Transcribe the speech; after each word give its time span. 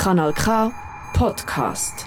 Kanal 0.00 0.32
K 0.32 0.72
Podcast. 1.12 2.06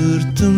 diye 0.00 0.49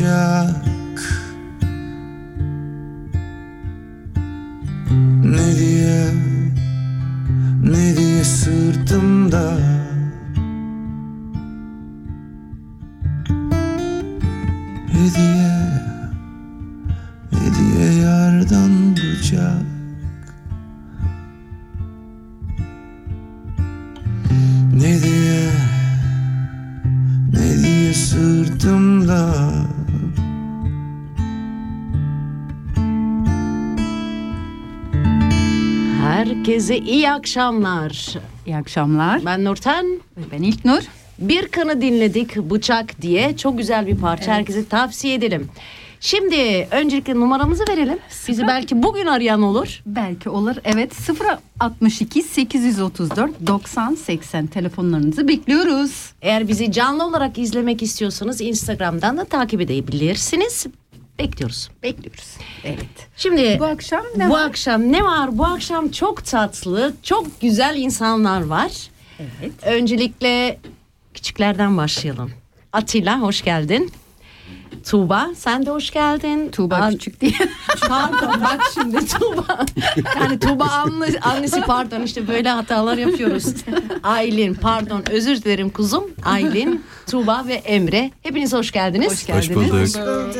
já. 0.00 0.29
Akşamlar. 37.20 38.14
İyi 38.46 38.56
akşamlar. 38.56 39.24
Ben 39.24 39.44
Nurten. 39.44 40.00
Ben 40.32 40.42
İlknur. 40.42 40.82
Bir 41.18 41.48
kanı 41.48 41.80
dinledik 41.80 42.36
Bıçak 42.36 43.02
diye. 43.02 43.36
Çok 43.36 43.58
güzel 43.58 43.86
bir 43.86 43.96
parça. 43.96 44.32
Herkese 44.32 44.68
tavsiye 44.68 45.14
edelim. 45.14 45.48
Şimdi 46.00 46.68
öncelikle 46.70 47.14
numaramızı 47.14 47.64
verelim. 47.68 47.98
Bizi 48.28 48.46
belki 48.46 48.82
bugün 48.82 49.06
arayan 49.06 49.42
olur. 49.42 49.82
Belki 49.86 50.28
olur. 50.28 50.56
Evet 50.64 50.92
062 51.60 52.22
834 52.22 53.46
90 53.46 53.94
80 53.94 54.46
telefonlarınızı 54.46 55.28
bekliyoruz. 55.28 56.12
Eğer 56.22 56.48
bizi 56.48 56.72
canlı 56.72 57.06
olarak 57.06 57.38
izlemek 57.38 57.82
istiyorsanız 57.82 58.40
Instagram'dan 58.40 59.16
da 59.16 59.24
takip 59.24 59.60
edebilirsiniz. 59.60 60.66
Bekliyoruz. 61.20 61.70
Bekliyoruz. 61.82 62.36
Evet. 62.64 63.08
Şimdi 63.16 63.56
Bu 63.60 63.64
akşam 63.64 64.02
ne 64.16 64.28
bu 64.28 64.32
var? 64.32 64.44
akşam 64.46 64.92
ne 64.92 65.04
var? 65.04 65.38
Bu 65.38 65.44
akşam 65.46 65.90
çok 65.90 66.24
tatlı, 66.24 66.94
çok 67.02 67.40
güzel 67.40 67.76
insanlar 67.76 68.40
var. 68.46 68.72
Evet. 69.20 69.52
Öncelikle 69.66 70.58
küçüklerden 71.14 71.76
başlayalım. 71.76 72.30
Atilla 72.72 73.20
hoş 73.20 73.42
geldin. 73.44 73.92
Tuğba 74.84 75.28
sen 75.36 75.66
de 75.66 75.70
hoş 75.70 75.90
geldin. 75.90 76.48
Tuğba 76.50 76.76
An- 76.76 76.92
küçük 76.92 77.20
diye. 77.20 77.32
Pardon 77.88 78.40
bak 78.40 78.60
şimdi 78.74 79.06
Tuğba. 79.06 79.66
Yani 80.20 80.38
Tuğba 80.38 80.64
anne, 80.64 81.06
annesi 81.22 81.60
pardon 81.60 82.02
işte 82.02 82.28
böyle 82.28 82.48
hatalar 82.48 82.98
yapıyoruz. 82.98 83.44
Aylin 84.02 84.54
pardon 84.54 85.02
özür 85.10 85.42
dilerim 85.42 85.70
kuzum. 85.70 86.04
Aylin, 86.24 86.84
Tuğba 87.10 87.44
ve 87.48 87.54
Emre. 87.54 88.10
Hepiniz 88.22 88.52
hoş 88.52 88.70
geldiniz. 88.70 89.28
Hoş 89.28 89.36
Hoş 89.36 89.54
bulduk. 89.54 89.74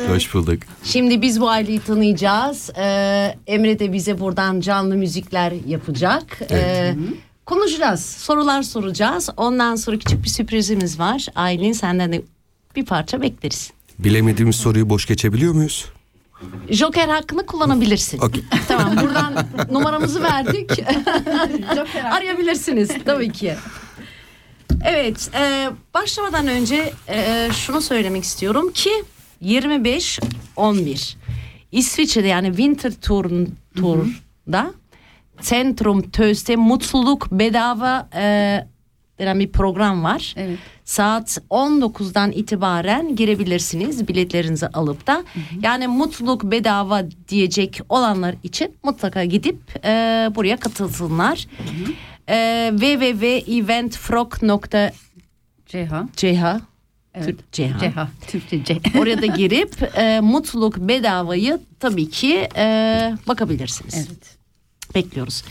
Hoş 0.09 0.33
bulduk. 0.33 0.59
Şimdi 0.83 1.21
biz 1.21 1.41
bu 1.41 1.49
aileyi 1.49 1.79
tanıyacağız. 1.79 2.69
Ee, 2.77 3.35
Emre 3.47 3.79
de 3.79 3.93
bize 3.93 4.19
buradan 4.19 4.59
canlı 4.59 4.95
müzikler 4.95 5.53
yapacak. 5.67 6.39
Ee, 6.51 6.95
konuşacağız, 7.45 8.05
sorular 8.05 8.63
soracağız. 8.63 9.29
Ondan 9.37 9.75
sonra 9.75 9.97
küçük 9.97 10.23
bir 10.23 10.29
sürprizimiz 10.29 10.99
var. 10.99 11.25
Aylin 11.35 11.73
senden 11.73 12.13
de 12.13 12.21
bir 12.75 12.85
parça 12.85 13.21
bekleriz. 13.21 13.71
Bilemediğimiz 14.03 14.55
soruyu 14.55 14.89
boş 14.89 15.05
geçebiliyor 15.05 15.53
muyuz? 15.53 15.85
Joker 16.69 17.07
hakkını 17.07 17.45
kullanabilirsin. 17.45 18.19
Okey. 18.19 18.43
Tamam 18.67 18.97
buradan 19.01 19.47
numaramızı 19.71 20.23
verdik. 20.23 20.71
Arayabilirsiniz 22.11 22.91
tabii 23.05 23.31
ki. 23.31 23.55
Evet 24.85 25.29
e, 25.35 25.69
başlamadan 25.93 26.47
önce 26.47 26.93
e, 27.09 27.49
şunu 27.53 27.81
söylemek 27.81 28.23
istiyorum 28.23 28.71
ki 28.73 28.91
25-11 29.41 31.15
İsviçre'de 31.71 32.27
yani 32.27 32.47
Winter 32.47 32.93
Tour'un 33.01 33.55
turda 33.75 34.73
Centrum 35.41 36.09
Töste 36.09 36.55
Mutluluk 36.55 37.31
Bedava 37.31 38.09
e, 38.15 38.21
denen 39.19 39.39
bir 39.39 39.51
program 39.51 40.03
var. 40.03 40.33
Evet. 40.37 40.59
Saat 40.91 41.37
19'dan 41.49 42.31
itibaren 42.31 43.15
girebilirsiniz 43.15 44.07
biletlerinizi 44.07 44.67
alıp 44.67 45.07
da. 45.07 45.23
Yani 45.61 45.87
mutluluk 45.87 46.43
bedava 46.43 47.03
diyecek 47.27 47.79
olanlar 47.89 48.35
için 48.43 48.75
mutlaka 48.83 49.25
gidip 49.25 49.85
e, 49.85 49.89
buraya 50.35 50.57
katılsınlar. 50.57 51.47
E, 52.29 52.71
www.eventfrog.ch. 52.79 55.73
Evet. 57.13 57.35
CH. 57.51 57.79
Ceha. 57.79 58.09
Türkçe 58.27 58.63
C. 58.63 58.79
Oraya 58.99 59.21
da 59.21 59.25
girip 59.25 59.97
e, 59.97 60.19
mutluluk 60.19 60.77
bedavayı 60.77 61.59
tabii 61.79 62.09
ki 62.09 62.49
e, 62.55 63.15
bakabilirsiniz. 63.27 63.95
Evet. 63.95 64.37
Bekliyoruz. 64.95 65.43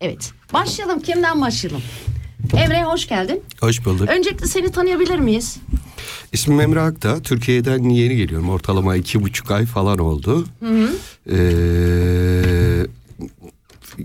Evet. 0.00 0.32
Başlayalım. 0.52 1.00
Kimden 1.00 1.40
başlayalım? 1.40 1.82
Emre 2.56 2.84
hoş 2.84 3.08
geldin. 3.08 3.42
Hoş 3.60 3.84
bulduk. 3.84 4.08
Öncelikle 4.10 4.46
seni 4.46 4.70
tanıyabilir 4.72 5.18
miyiz? 5.18 5.56
İsmim 6.32 6.60
Emre 6.60 6.80
Akta. 6.80 7.22
Türkiye'den 7.22 7.82
yeni 7.82 8.16
geliyorum. 8.16 8.48
Ortalama 8.50 8.96
iki 8.96 9.22
buçuk 9.22 9.50
ay 9.50 9.66
falan 9.66 9.98
oldu. 9.98 10.46
Ee, 11.30 11.36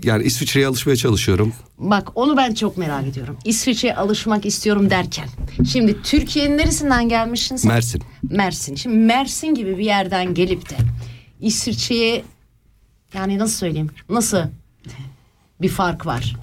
yani 0.02 0.24
İsviçre'ye 0.24 0.66
alışmaya 0.66 0.96
çalışıyorum. 0.96 1.52
Bak 1.78 2.08
onu 2.14 2.36
ben 2.36 2.54
çok 2.54 2.76
merak 2.78 3.04
ediyorum. 3.06 3.36
İsviçre'ye 3.44 3.94
alışmak 3.96 4.46
istiyorum 4.46 4.90
derken. 4.90 5.28
Şimdi 5.72 6.02
Türkiye'nin 6.02 6.58
neresinden 6.58 7.08
gelmişsin 7.08 7.56
sen? 7.56 7.72
Mersin. 7.72 8.02
Mersin. 8.30 8.74
Şimdi 8.74 8.96
Mersin 8.96 9.54
gibi 9.54 9.78
bir 9.78 9.84
yerden 9.84 10.34
gelip 10.34 10.70
de 10.70 10.76
İsviçre'ye 11.40 12.24
yani 13.14 13.38
nasıl 13.38 13.54
söyleyeyim? 13.56 13.90
Nasıl 14.08 14.38
bir 15.62 15.68
fark 15.68 16.06
var? 16.06 16.36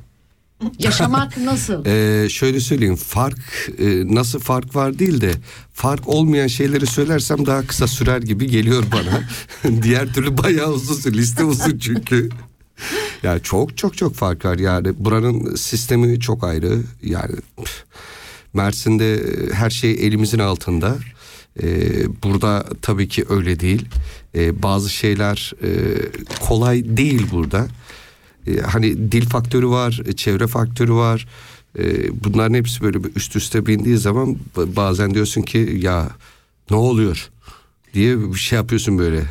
Yaşamak 0.80 1.38
nasıl? 1.38 1.86
Ee, 1.86 2.30
şöyle 2.30 2.60
söyleyeyim 2.60 2.96
fark 2.96 3.38
e, 3.80 4.16
nasıl 4.16 4.40
fark 4.40 4.76
var 4.76 5.00
değil 5.00 5.22
de 5.22 5.32
fark 5.74 6.08
olmayan 6.08 6.48
şeyleri 6.48 6.88
söylersem 6.88 7.46
daha 7.46 7.68
kısa 7.68 7.88
sürer 7.88 8.22
gibi 8.22 8.48
geliyor 8.48 8.84
bana. 8.92 9.24
Diğer 9.82 10.14
türlü 10.14 10.38
bayağı 10.38 10.72
uzun 10.72 11.14
liste 11.14 11.44
uzun 11.44 11.78
çünkü. 11.78 12.30
Ya 13.24 13.40
çok 13.40 13.78
çok 13.78 13.98
çok 13.98 14.16
fark 14.16 14.46
var 14.46 14.60
yani 14.60 14.88
buranın 14.98 15.56
sistemi 15.56 16.20
çok 16.20 16.44
ayrı 16.44 16.80
yani 17.04 17.36
Mersin'de 18.54 19.14
e, 19.16 19.54
her 19.54 19.70
şey 19.70 19.92
elimizin 19.92 20.40
altında. 20.40 20.98
Ee, 21.64 22.24
burada 22.24 22.66
tabii 22.82 23.08
ki 23.08 23.26
öyle 23.30 23.60
değil. 23.60 23.86
Ee, 24.36 24.64
bazı 24.64 24.90
şeyler 24.90 25.54
e, 25.64 25.70
kolay 26.40 26.98
değil 26.98 27.28
burada. 27.32 27.68
Ee, 28.48 28.58
hani 28.62 29.12
dil 29.12 29.26
faktörü 29.30 29.68
var, 29.68 30.02
e, 30.06 30.14
çevre 30.14 30.48
faktörü 30.48 30.94
var. 30.94 31.28
Ee, 31.80 32.24
bunların 32.24 32.54
hepsi 32.54 32.82
böyle 32.82 32.98
üst 33.16 33.36
üste 33.36 33.66
bindiği 33.66 33.98
zaman 33.98 34.38
ba- 34.56 34.76
bazen 34.76 35.14
diyorsun 35.14 35.42
ki 35.42 35.80
ya 35.82 36.10
ne 36.72 36.78
oluyor 36.78 37.30
diye 37.94 38.20
bir 38.34 38.38
şey 38.40 38.56
yapıyorsun 38.58 38.98
böyle. 38.98 39.24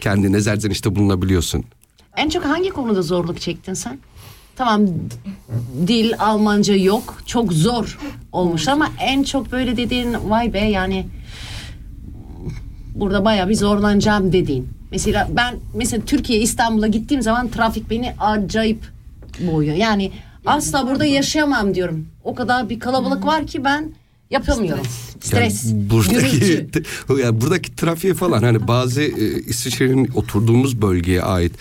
Kendine 0.00 0.40
zerzenişte 0.40 0.96
bulunabiliyorsun. 0.96 1.64
En 2.16 2.28
çok 2.28 2.44
hangi 2.44 2.70
konuda 2.70 3.02
zorluk 3.02 3.40
çektin 3.40 3.74
sen? 3.74 3.98
Tamam 4.56 4.86
dil 5.86 6.12
Almanca 6.18 6.74
yok 6.76 7.18
çok 7.26 7.52
zor 7.52 7.98
olmuş 8.32 8.68
ama 8.68 8.88
en 9.00 9.22
çok 9.22 9.52
böyle 9.52 9.76
dediğin 9.76 10.30
vay 10.30 10.52
be 10.52 10.58
yani 10.60 11.06
burada 12.94 13.24
baya 13.24 13.48
bir 13.48 13.54
zorlanacağım 13.54 14.32
dediğin. 14.32 14.68
Mesela 14.90 15.28
ben 15.36 15.54
mesela 15.74 16.04
Türkiye 16.04 16.40
İstanbul'a 16.40 16.86
gittiğim 16.86 17.22
zaman 17.22 17.48
trafik 17.48 17.90
beni 17.90 18.14
acayip 18.20 18.84
boğuyor. 19.40 19.76
Yani 19.76 20.12
asla 20.46 20.86
burada 20.86 21.04
yaşayamam 21.04 21.74
diyorum. 21.74 22.06
O 22.24 22.34
kadar 22.34 22.68
bir 22.68 22.80
kalabalık 22.80 23.26
var 23.26 23.46
ki 23.46 23.64
ben 23.64 23.92
yapamıyorum. 24.30 24.84
Stres, 25.20 25.64
Yani 25.64 25.90
buradaki 25.90 26.68
yani 27.22 27.40
buradaki 27.40 27.76
trafiğe 27.76 28.14
falan 28.14 28.42
hani 28.42 28.68
bazı 28.68 29.02
e, 29.02 29.40
İsviçre'nin 29.40 30.10
oturduğumuz 30.14 30.82
bölgeye 30.82 31.22
ait 31.22 31.52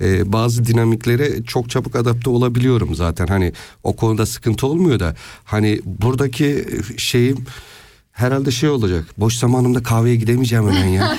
e, 0.00 0.32
bazı 0.32 0.64
dinamiklere 0.64 1.44
çok 1.44 1.70
çabuk 1.70 1.96
adapte 1.96 2.30
olabiliyorum 2.30 2.94
zaten. 2.94 3.26
Hani 3.26 3.52
o 3.84 3.96
konuda 3.96 4.26
sıkıntı 4.26 4.66
olmuyor 4.66 5.00
da 5.00 5.16
hani 5.44 5.80
buradaki 5.84 6.46
e, 6.46 6.98
şeyim 6.98 7.44
herhalde 8.18 8.50
şey 8.50 8.68
olacak. 8.68 9.04
Boş 9.18 9.36
zamanımda 9.36 9.82
kahveye 9.82 10.16
gidemeyeceğim 10.16 10.68
hemen 10.68 10.88
ya. 10.88 11.16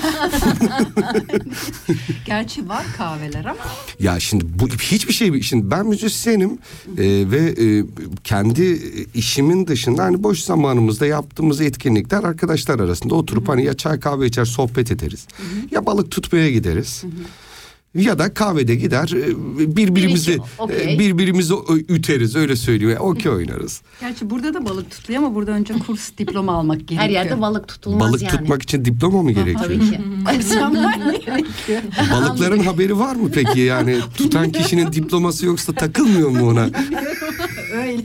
Gerçi 2.26 2.68
var 2.68 2.84
kahveler 2.98 3.44
ama 3.44 3.58
Ya 4.00 4.20
şimdi 4.20 4.44
bu 4.48 4.68
hiçbir 4.68 5.12
şey 5.12 5.42
şimdi 5.42 5.70
ben 5.70 5.86
müzisyenim 5.86 6.58
e, 6.98 7.30
ve 7.30 7.54
e, 7.64 7.84
kendi 8.24 8.78
işimin 9.14 9.66
dışında 9.66 10.02
hani 10.04 10.22
boş 10.22 10.40
zamanımızda 10.40 11.06
yaptığımız 11.06 11.60
etkinlikler 11.60 12.24
arkadaşlar 12.24 12.80
arasında 12.80 13.14
oturup 13.14 13.48
hani 13.48 13.64
ya 13.64 13.74
çay 13.74 14.00
kahve 14.00 14.26
içer 14.26 14.44
sohbet 14.44 14.90
ederiz. 14.90 15.26
Ya 15.70 15.86
balık 15.86 16.10
tutmaya 16.10 16.50
gideriz. 16.50 17.04
Ya 17.94 18.18
da 18.18 18.34
kahvede 18.34 18.74
gider 18.74 19.08
e, 19.16 19.76
birbirimizi 19.76 20.38
e, 20.70 20.98
birbirimizi 20.98 21.54
ö- 21.54 21.78
üteriz 21.94 22.36
öyle 22.36 22.56
söyleyeyim. 22.56 22.90
Yani 22.90 23.00
Okey 23.00 23.32
oynarız. 23.32 23.82
Gerçi 24.00 24.30
burada 24.30 24.54
da 24.54 24.64
balık 24.64 24.90
tutuluyor 24.90 25.22
ama 25.22 25.34
burada 25.34 25.50
önce 25.50 25.74
kurs 25.74 26.10
diploma 26.18 26.52
almak 26.52 26.76
gerekiyor. 26.78 27.00
Her 27.02 27.08
yerde 27.10 27.40
balık 27.40 27.68
tutulmaz 27.68 28.08
Balık 28.10 28.22
yani. 28.22 28.30
tutmak 28.38 28.62
için 28.62 28.84
diploma 28.84 29.22
mı 29.22 29.32
gerekiyor? 29.32 29.60
Tabii 29.64 29.78
ki. 29.80 30.00
gerekiyor. 31.26 31.82
Balıkların 32.12 32.58
haberi 32.58 32.98
var 32.98 33.16
mı 33.16 33.30
peki 33.34 33.60
yani 33.60 33.96
tutan 34.16 34.52
kişinin 34.52 34.92
diploması 34.92 35.46
yoksa 35.46 35.72
takılmıyor 35.72 36.30
mu 36.30 36.48
ona? 36.48 36.70
Öyle. 37.72 38.02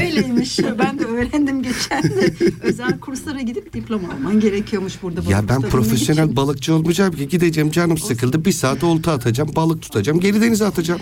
Öyleymiş. 0.00 0.58
Ben 0.78 0.98
de 0.98 1.04
öğrendim 1.04 1.62
geçen 1.62 2.02
de. 2.02 2.34
Özel 2.62 2.98
kurslara 3.00 3.40
gidip 3.40 3.72
diploma 3.72 4.08
alman 4.12 4.40
gerekiyormuş 4.40 5.02
burada. 5.02 5.20
Ya 5.30 5.48
ben 5.48 5.62
profesyonel 5.62 6.24
için. 6.24 6.36
balıkçı 6.36 6.74
olmayacağım 6.74 7.12
ki 7.16 7.28
gideceğim 7.28 7.70
canım 7.70 7.98
sıkıldı 7.98 8.44
bir 8.44 8.52
saat 8.52 8.84
olta 8.84 9.12
atacağım 9.12 9.50
balık 9.56 9.82
tutacağım 9.82 10.20
geri 10.20 10.40
denize 10.40 10.66
atacağım. 10.66 11.00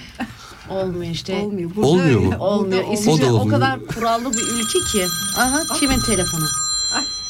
Olmuyor 0.71 1.13
işte. 1.13 1.37
Olmuyor. 1.37 1.71
Burada 1.77 1.89
Olmuyor 1.89 2.07
öyle. 2.21 2.37
mu? 2.37 2.37
Olmuyor. 2.45 2.83
Burada 2.85 2.95
İsviçre 2.95 3.25
O 3.25 3.29
da 3.29 3.35
o, 3.35 3.39
olmuyor. 3.41 3.61
kadar 3.61 3.87
kurallı 3.87 4.33
bir 4.33 4.39
ülke 4.43 4.79
ki. 4.93 5.05
Aha 5.39 5.61
kimin 5.81 6.01
telefonu? 6.01 6.45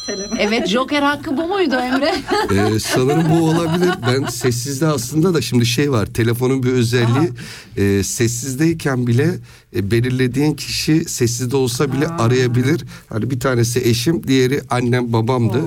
Telefon. 0.06 0.36
Evet 0.36 0.68
Joker 0.68 1.02
hakkı 1.02 1.36
bu 1.36 1.46
muydu 1.46 1.74
Emre? 1.74 2.14
Ee, 2.54 2.78
sanırım 2.80 3.30
bu 3.30 3.48
olabilir. 3.48 3.90
Ben 4.06 4.26
sessizde 4.26 4.86
aslında 4.86 5.34
da 5.34 5.40
şimdi 5.40 5.66
şey 5.66 5.92
var 5.92 6.06
telefonun 6.06 6.62
bir 6.62 6.72
özelliği 6.72 7.30
e, 7.76 8.02
sessizdeyken 8.02 9.06
bile 9.06 9.34
e, 9.76 9.90
belirlediğin 9.90 10.54
kişi 10.54 11.04
sessizde 11.04 11.56
olsa 11.56 11.92
bile 11.92 12.08
arayabilir. 12.08 12.84
Hani 13.08 13.30
bir 13.30 13.40
tanesi 13.40 13.80
eşim 13.80 14.24
diğeri 14.28 14.60
annem 14.70 15.12
babamdı. 15.12 15.60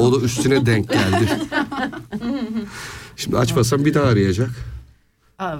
O 0.00 0.12
da 0.12 0.24
üstüne 0.24 0.66
denk 0.66 0.88
geldi. 0.88 1.28
Şimdi 3.16 3.38
açmasam 3.38 3.84
bir 3.84 3.94
daha 3.94 4.04
arayacak. 4.04 4.50
Aa, 5.38 5.56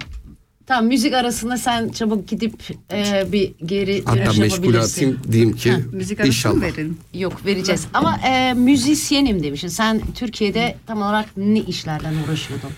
Tamam 0.66 0.86
müzik 0.86 1.14
arasında 1.14 1.56
sen 1.56 1.88
çabuk 1.88 2.28
gidip 2.28 2.54
e, 2.92 3.32
bir 3.32 3.52
geri 3.66 4.02
Hatta 4.04 4.26
dönüş 4.26 4.38
meşgul 4.38 4.64
yapabilirsin. 4.64 4.92
atayım 5.02 5.18
diyeyim 5.32 5.56
ki 5.56 5.74
Müzik 5.92 6.20
arası 6.20 6.28
inşallah. 6.28 6.54
mı 6.54 6.62
verin? 6.62 6.98
Yok 7.14 7.46
vereceğiz. 7.46 7.86
Ama 7.94 8.18
e, 8.26 8.54
müzisyenim 8.54 9.42
demişsin. 9.42 9.68
Sen 9.68 10.00
Türkiye'de 10.14 10.76
tam 10.86 10.98
olarak 11.02 11.36
ne 11.36 11.60
işlerden 11.60 12.14
uğraşıyordun? 12.28 12.70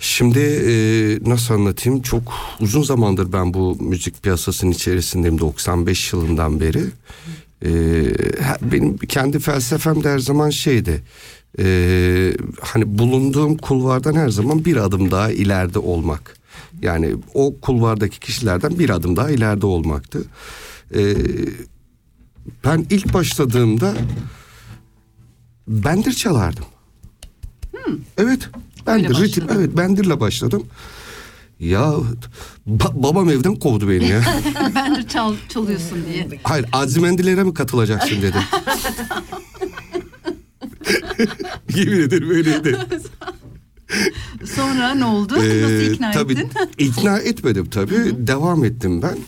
Şimdi 0.00 0.38
e, 0.38 0.72
nasıl 1.30 1.54
anlatayım 1.54 2.02
çok 2.02 2.22
uzun 2.60 2.82
zamandır 2.82 3.32
ben 3.32 3.54
bu 3.54 3.76
müzik 3.80 4.22
piyasasının 4.22 4.70
içerisindeyim 4.70 5.38
95 5.40 6.12
yılından 6.12 6.60
beri. 6.60 6.82
E, 7.64 7.70
benim 8.62 8.96
kendi 8.98 9.38
felsefem 9.38 10.04
de 10.04 10.08
her 10.10 10.18
zaman 10.18 10.50
şeydi. 10.50 11.02
Ee, 11.58 12.32
hani 12.60 12.98
bulunduğum 12.98 13.56
kulvardan 13.56 14.14
her 14.14 14.28
zaman 14.28 14.64
bir 14.64 14.76
adım 14.76 15.10
daha 15.10 15.30
ileride 15.30 15.78
olmak. 15.78 16.36
Yani 16.82 17.14
o 17.34 17.60
kulvardaki 17.60 18.20
kişilerden 18.20 18.78
bir 18.78 18.90
adım 18.90 19.16
daha 19.16 19.30
ileride 19.30 19.66
olmaktı. 19.66 20.24
Ee, 20.94 21.14
ben 22.64 22.86
ilk 22.90 23.14
başladığımda 23.14 23.94
bendir 25.68 26.12
çalardım. 26.12 26.64
Evet, 28.18 28.48
bendir, 28.86 29.08
Öyle 29.08 29.24
ritim, 29.24 29.44
evet 29.54 29.76
bendirle 29.76 30.20
başladım. 30.20 30.66
Ya 31.60 31.94
ba- 32.68 33.02
babam 33.02 33.30
evden 33.30 33.56
kovdu 33.56 33.88
beni 33.88 34.08
ya. 34.08 34.22
ben 34.74 34.96
de 34.96 35.08
çal, 35.08 35.34
çalıyorsun 35.48 35.98
diye. 36.12 36.28
Hayır 36.42 36.66
azimendilere 36.72 37.44
mi 37.44 37.54
katılacaksın 37.54 38.22
dedi. 38.22 38.36
Yemin 41.74 42.00
ederim 42.00 42.30
öyleydi. 42.30 42.78
Sonra 44.54 44.94
ne 44.94 45.04
oldu? 45.04 45.34
Nasıl 45.34 45.44
Ee, 45.70 45.92
ikna 45.92 46.10
tabii, 46.10 46.32
ettin? 46.32 46.50
ikna 46.78 47.18
etmedim 47.18 47.70
tabii. 47.70 48.26
Devam 48.26 48.64
ettim 48.64 49.02
ben. 49.02 49.18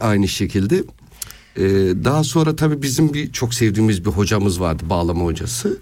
Aynı 0.00 0.28
şekilde. 0.28 0.84
Ee, 1.56 1.62
daha 2.04 2.24
sonra 2.24 2.56
tabii 2.56 2.82
bizim 2.82 3.14
bir 3.14 3.32
çok 3.32 3.54
sevdiğimiz 3.54 4.04
bir 4.04 4.10
hocamız 4.10 4.60
vardı. 4.60 4.82
Bağlama 4.90 5.24
hocası. 5.24 5.78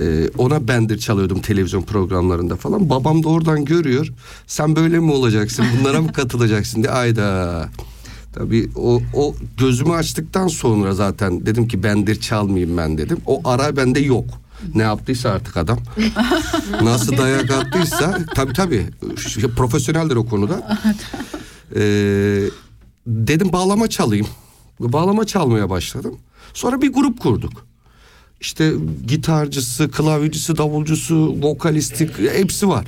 Ee, 0.00 0.28
ona 0.38 0.68
bendir 0.68 0.98
çalıyordum 0.98 1.40
televizyon 1.40 1.82
programlarında 1.82 2.56
falan. 2.56 2.90
Babam 2.90 3.22
da 3.22 3.28
oradan 3.28 3.64
görüyor. 3.64 4.08
Sen 4.46 4.76
böyle 4.76 4.98
mi 4.98 5.12
olacaksın? 5.12 5.64
Bunlara 5.80 6.00
mı 6.02 6.12
katılacaksın 6.12 6.82
diye. 6.82 6.92
Ayda. 6.92 7.68
Tabii 8.34 8.70
o, 8.76 9.02
o 9.14 9.34
gözümü 9.58 9.92
açtıktan 9.92 10.48
sonra 10.48 10.94
zaten 10.94 11.46
dedim 11.46 11.68
ki 11.68 11.82
bendir 11.82 12.20
çalmayayım 12.20 12.76
ben 12.76 12.98
dedim. 12.98 13.18
O 13.26 13.40
ara 13.44 13.76
bende 13.76 14.00
yok. 14.00 14.24
Ne 14.74 14.82
yaptıysa 14.82 15.30
artık 15.30 15.56
adam. 15.56 15.78
Nasıl 16.82 17.16
dayak 17.16 17.50
attıysa 17.50 18.18
tabii 18.34 18.52
tabii 18.52 18.86
Şey, 19.28 19.42
profesyoneldir 19.42 20.16
o 20.16 20.26
konuda. 20.26 20.78
Ee, 21.76 22.42
dedim 23.06 23.52
bağlama 23.52 23.88
çalayım. 23.88 24.26
Bağlama 24.80 25.26
çalmaya 25.26 25.70
başladım. 25.70 26.18
Sonra 26.54 26.82
bir 26.82 26.92
grup 26.92 27.20
kurduk. 27.20 27.66
İşte 28.40 28.72
gitarcısı, 29.06 29.90
klavyecisi, 29.90 30.56
davulcusu, 30.56 31.36
vokalisti 31.42 32.10
hepsi 32.32 32.68
var. 32.68 32.86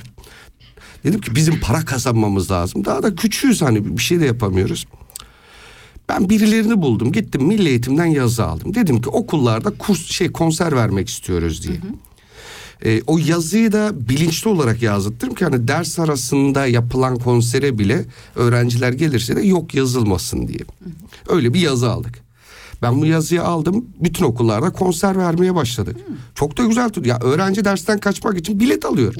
Dedim 1.03 1.21
ki 1.21 1.35
bizim 1.35 1.59
para 1.59 1.85
kazanmamız 1.85 2.51
lazım. 2.51 2.85
Daha 2.85 3.03
da 3.03 3.15
küçüğüz 3.15 3.61
hani 3.61 3.97
bir 3.97 4.01
şey 4.01 4.19
de 4.19 4.25
yapamıyoruz. 4.25 4.85
Ben 6.09 6.29
birilerini 6.29 6.81
buldum. 6.81 7.11
Gittim 7.11 7.43
milli 7.43 7.69
eğitimden 7.69 8.05
yazı 8.05 8.45
aldım. 8.45 8.75
Dedim 8.75 9.01
ki 9.01 9.09
okullarda 9.09 9.71
kurs 9.77 10.05
şey 10.05 10.31
konser 10.31 10.75
vermek 10.75 11.09
istiyoruz 11.09 11.67
diye. 11.67 11.77
Ee, 12.85 13.01
o 13.07 13.17
yazıyı 13.17 13.71
da 13.71 14.09
bilinçli 14.09 14.49
olarak 14.49 14.81
yazdım 14.81 15.33
ki 15.33 15.45
hani 15.45 15.67
ders 15.67 15.99
arasında 15.99 16.65
yapılan 16.67 17.15
konsere 17.19 17.77
bile 17.79 18.05
öğrenciler 18.35 18.93
gelirse 18.93 19.35
de 19.35 19.41
yok 19.41 19.75
yazılmasın 19.75 20.47
diye. 20.47 20.59
Öyle 21.29 21.53
bir 21.53 21.59
yazı 21.59 21.91
aldık. 21.91 22.24
Ben 22.85 23.01
bu 23.01 23.05
yazıyı 23.05 23.43
aldım. 23.43 23.85
Bütün 23.99 24.25
okullarda 24.25 24.69
konser 24.69 25.17
vermeye 25.17 25.55
başladık. 25.55 25.97
Çok 26.35 26.57
da 26.57 26.65
güzel 26.65 26.89
tut. 26.89 27.05
Ya 27.05 27.19
öğrenci 27.19 27.65
dersten 27.65 27.99
kaçmak 27.99 28.37
için 28.37 28.59
bilet 28.59 28.85
alıyor. 28.85 29.15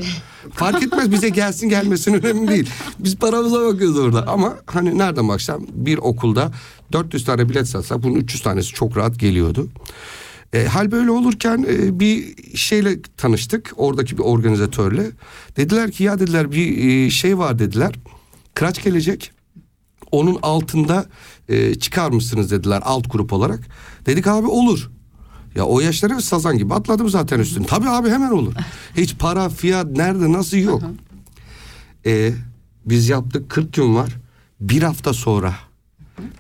Fark 0.54 0.84
etmez 0.84 1.12
bize 1.12 1.30
gelsin 1.30 1.70
gelmesin 1.70 2.14
önemli 2.14 2.48
değil. 2.48 2.70
Biz 3.00 3.16
paramıza 3.16 3.66
bakıyoruz 3.66 3.98
orada. 3.98 4.28
Ama 4.28 4.54
hani 4.66 4.98
nereden 4.98 5.28
baksam 5.28 5.66
bir 5.74 5.98
okulda 5.98 6.52
400 6.92 7.26
tane 7.26 7.50
bilet 7.50 7.68
satsak 7.68 8.04
bunun 8.04 8.16
300 8.16 8.44
tanesi 8.44 8.74
çok 8.74 8.98
rahat 8.98 9.20
geliyordu. 9.20 9.68
E, 10.54 10.66
hal 10.66 10.92
böyle 10.92 11.12
olurken 11.12 11.66
e, 11.70 12.00
bir 12.00 12.36
şeyle 12.58 13.02
tanıştık. 13.18 13.74
Oradaki 13.76 14.18
bir 14.18 14.24
organizatörle. 14.24 15.12
Dediler 15.58 15.92
ki 15.92 16.04
ya 16.04 16.20
dediler 16.20 16.52
bir 16.52 16.88
e, 16.88 17.10
şey 17.10 17.38
var 17.38 17.60
dediler. 17.60 17.96
Kıraç 18.54 18.84
gelecek. 18.84 19.32
Onun 20.16 20.40
altında 20.42 21.06
e, 21.50 21.76
çıkar 21.76 22.12
mısınız 22.12 22.52
dediler 22.52 22.82
alt 22.86 23.12
grup 23.12 23.34
olarak. 23.34 23.60
Dedik 24.06 24.28
abi 24.28 24.48
olur. 24.48 24.90
Ya 25.56 25.66
o 25.66 25.80
yaşları 25.80 26.22
sazan 26.22 26.58
gibi 26.58 26.74
atladım 26.74 27.10
zaten 27.10 27.40
üstüne. 27.40 27.66
Tabii 27.66 27.90
abi 27.90 28.10
hemen 28.10 28.32
olur. 28.32 28.54
Hiç 28.98 29.16
para, 29.18 29.50
fiyat 29.50 29.92
nerede 29.92 30.32
nasıl 30.32 30.58
yok. 30.58 30.82
E, 32.06 32.34
biz 32.86 33.10
yaptık 33.10 33.50
40 33.50 33.74
gün 33.74 33.96
var. 33.96 34.16
Bir 34.62 34.84
hafta 34.84 35.14
sonra 35.14 35.54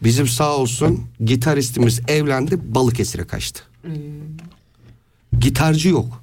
bizim 0.03 0.27
sağ 0.27 0.57
olsun 0.57 1.01
gitaristimiz 1.25 2.01
evlendi 2.07 2.59
Balıkesir'e 2.75 3.23
kaçtı. 3.27 3.61
Gitarcı 5.39 5.89
yok. 5.89 6.21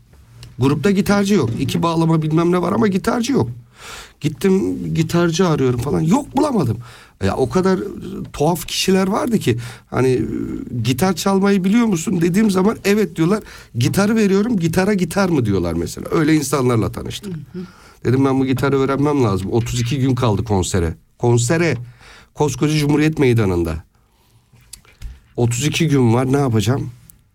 Grupta 0.58 0.90
gitarcı 0.90 1.34
yok. 1.34 1.50
İki 1.60 1.82
bağlama 1.82 2.22
bilmem 2.22 2.52
ne 2.52 2.62
var 2.62 2.72
ama 2.72 2.86
gitarcı 2.88 3.32
yok. 3.32 3.48
Gittim 4.22 4.94
gitarcı 4.94 5.48
arıyorum 5.48 5.80
falan. 5.80 6.00
Yok 6.00 6.36
bulamadım. 6.36 6.78
Ya 7.24 7.36
o 7.36 7.48
kadar 7.48 7.78
e, 7.78 7.82
tuhaf 8.32 8.66
kişiler 8.66 9.08
vardı 9.08 9.38
ki 9.38 9.58
hani 9.90 10.08
e, 10.08 10.22
gitar 10.82 11.16
çalmayı 11.16 11.64
biliyor 11.64 11.86
musun 11.86 12.20
dediğim 12.20 12.50
zaman 12.50 12.76
evet 12.84 13.16
diyorlar. 13.16 13.42
Gitarı 13.74 14.16
veriyorum 14.16 14.56
gitara 14.56 14.94
gitar 14.94 15.28
mı 15.28 15.46
diyorlar 15.46 15.72
mesela. 15.72 16.06
Öyle 16.10 16.34
insanlarla 16.34 16.92
tanıştık. 16.92 17.32
Dedim 18.04 18.24
ben 18.24 18.40
bu 18.40 18.46
gitarı 18.46 18.78
öğrenmem 18.78 19.24
lazım. 19.24 19.52
32 19.52 19.98
gün 19.98 20.14
kaldı 20.14 20.44
konsere. 20.44 20.94
Konsere. 21.18 21.76
Koskoca 22.34 22.78
Cumhuriyet 22.78 23.18
Meydanı'nda. 23.18 23.84
32 25.36 25.88
gün 25.88 26.14
var 26.14 26.32
ne 26.32 26.38
yapacağım? 26.38 26.90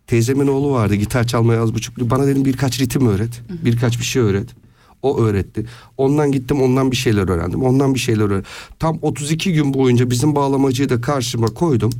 Teyzemin 0.08 0.48
oğlu 0.48 0.72
vardı 0.72 0.96
gitar 0.96 1.28
çalmayı 1.28 1.60
az 1.60 1.74
buçuk. 1.74 1.98
Bana 2.00 2.28
dedim 2.28 2.46
birkaç 2.46 2.80
ritim 2.80 3.08
öğret. 3.08 3.42
Birkaç 3.50 4.00
bir 4.00 4.06
şey 4.06 4.22
öğret. 4.22 4.67
O 5.02 5.20
öğretti. 5.20 5.66
Ondan 5.98 6.32
gittim 6.32 6.62
ondan 6.62 6.92
bir 6.92 6.96
şeyler 6.96 7.30
öğrendim. 7.30 7.64
Ondan 7.64 7.94
bir 7.94 8.00
şeyler 8.00 8.26
öğrendim. 8.26 8.46
Tam 8.80 9.00
32 9.02 9.54
gün 9.54 9.74
boyunca 9.74 10.10
bizim 10.10 10.36
bağlamacıyı 10.36 10.90
da 10.90 11.02
karşıma 11.02 11.48
koydum. 11.48 11.92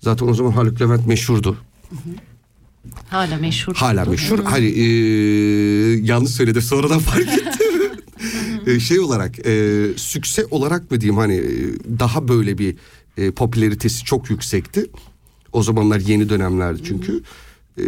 Zaten 0.00 0.26
o 0.26 0.34
zaman 0.34 0.50
Haluk 0.50 0.80
Levent 0.80 1.06
meşhurdu. 1.06 1.56
Hala 3.08 3.36
meşhur. 3.36 3.74
Hala 3.74 4.04
meşhur. 4.04 4.38
Hani 4.44 4.66
e, 4.66 4.84
yanlış 6.02 6.30
söyledim 6.30 6.62
sonradan 6.62 6.98
fark 6.98 7.28
ettim. 7.28 7.68
E, 8.66 8.80
şey 8.80 9.00
olarak 9.00 9.46
e, 9.46 9.84
sükse 9.96 10.46
olarak 10.50 10.90
mı 10.90 11.00
diyeyim 11.00 11.18
hani 11.18 11.42
daha 11.98 12.28
böyle 12.28 12.58
bir 12.58 12.76
e, 13.16 13.30
popülaritesi 13.30 14.04
çok 14.04 14.30
yüksekti. 14.30 14.86
O 15.52 15.62
zamanlar 15.62 16.00
yeni 16.00 16.28
dönemlerdi 16.28 16.84
çünkü. 16.84 17.22
E, 17.78 17.82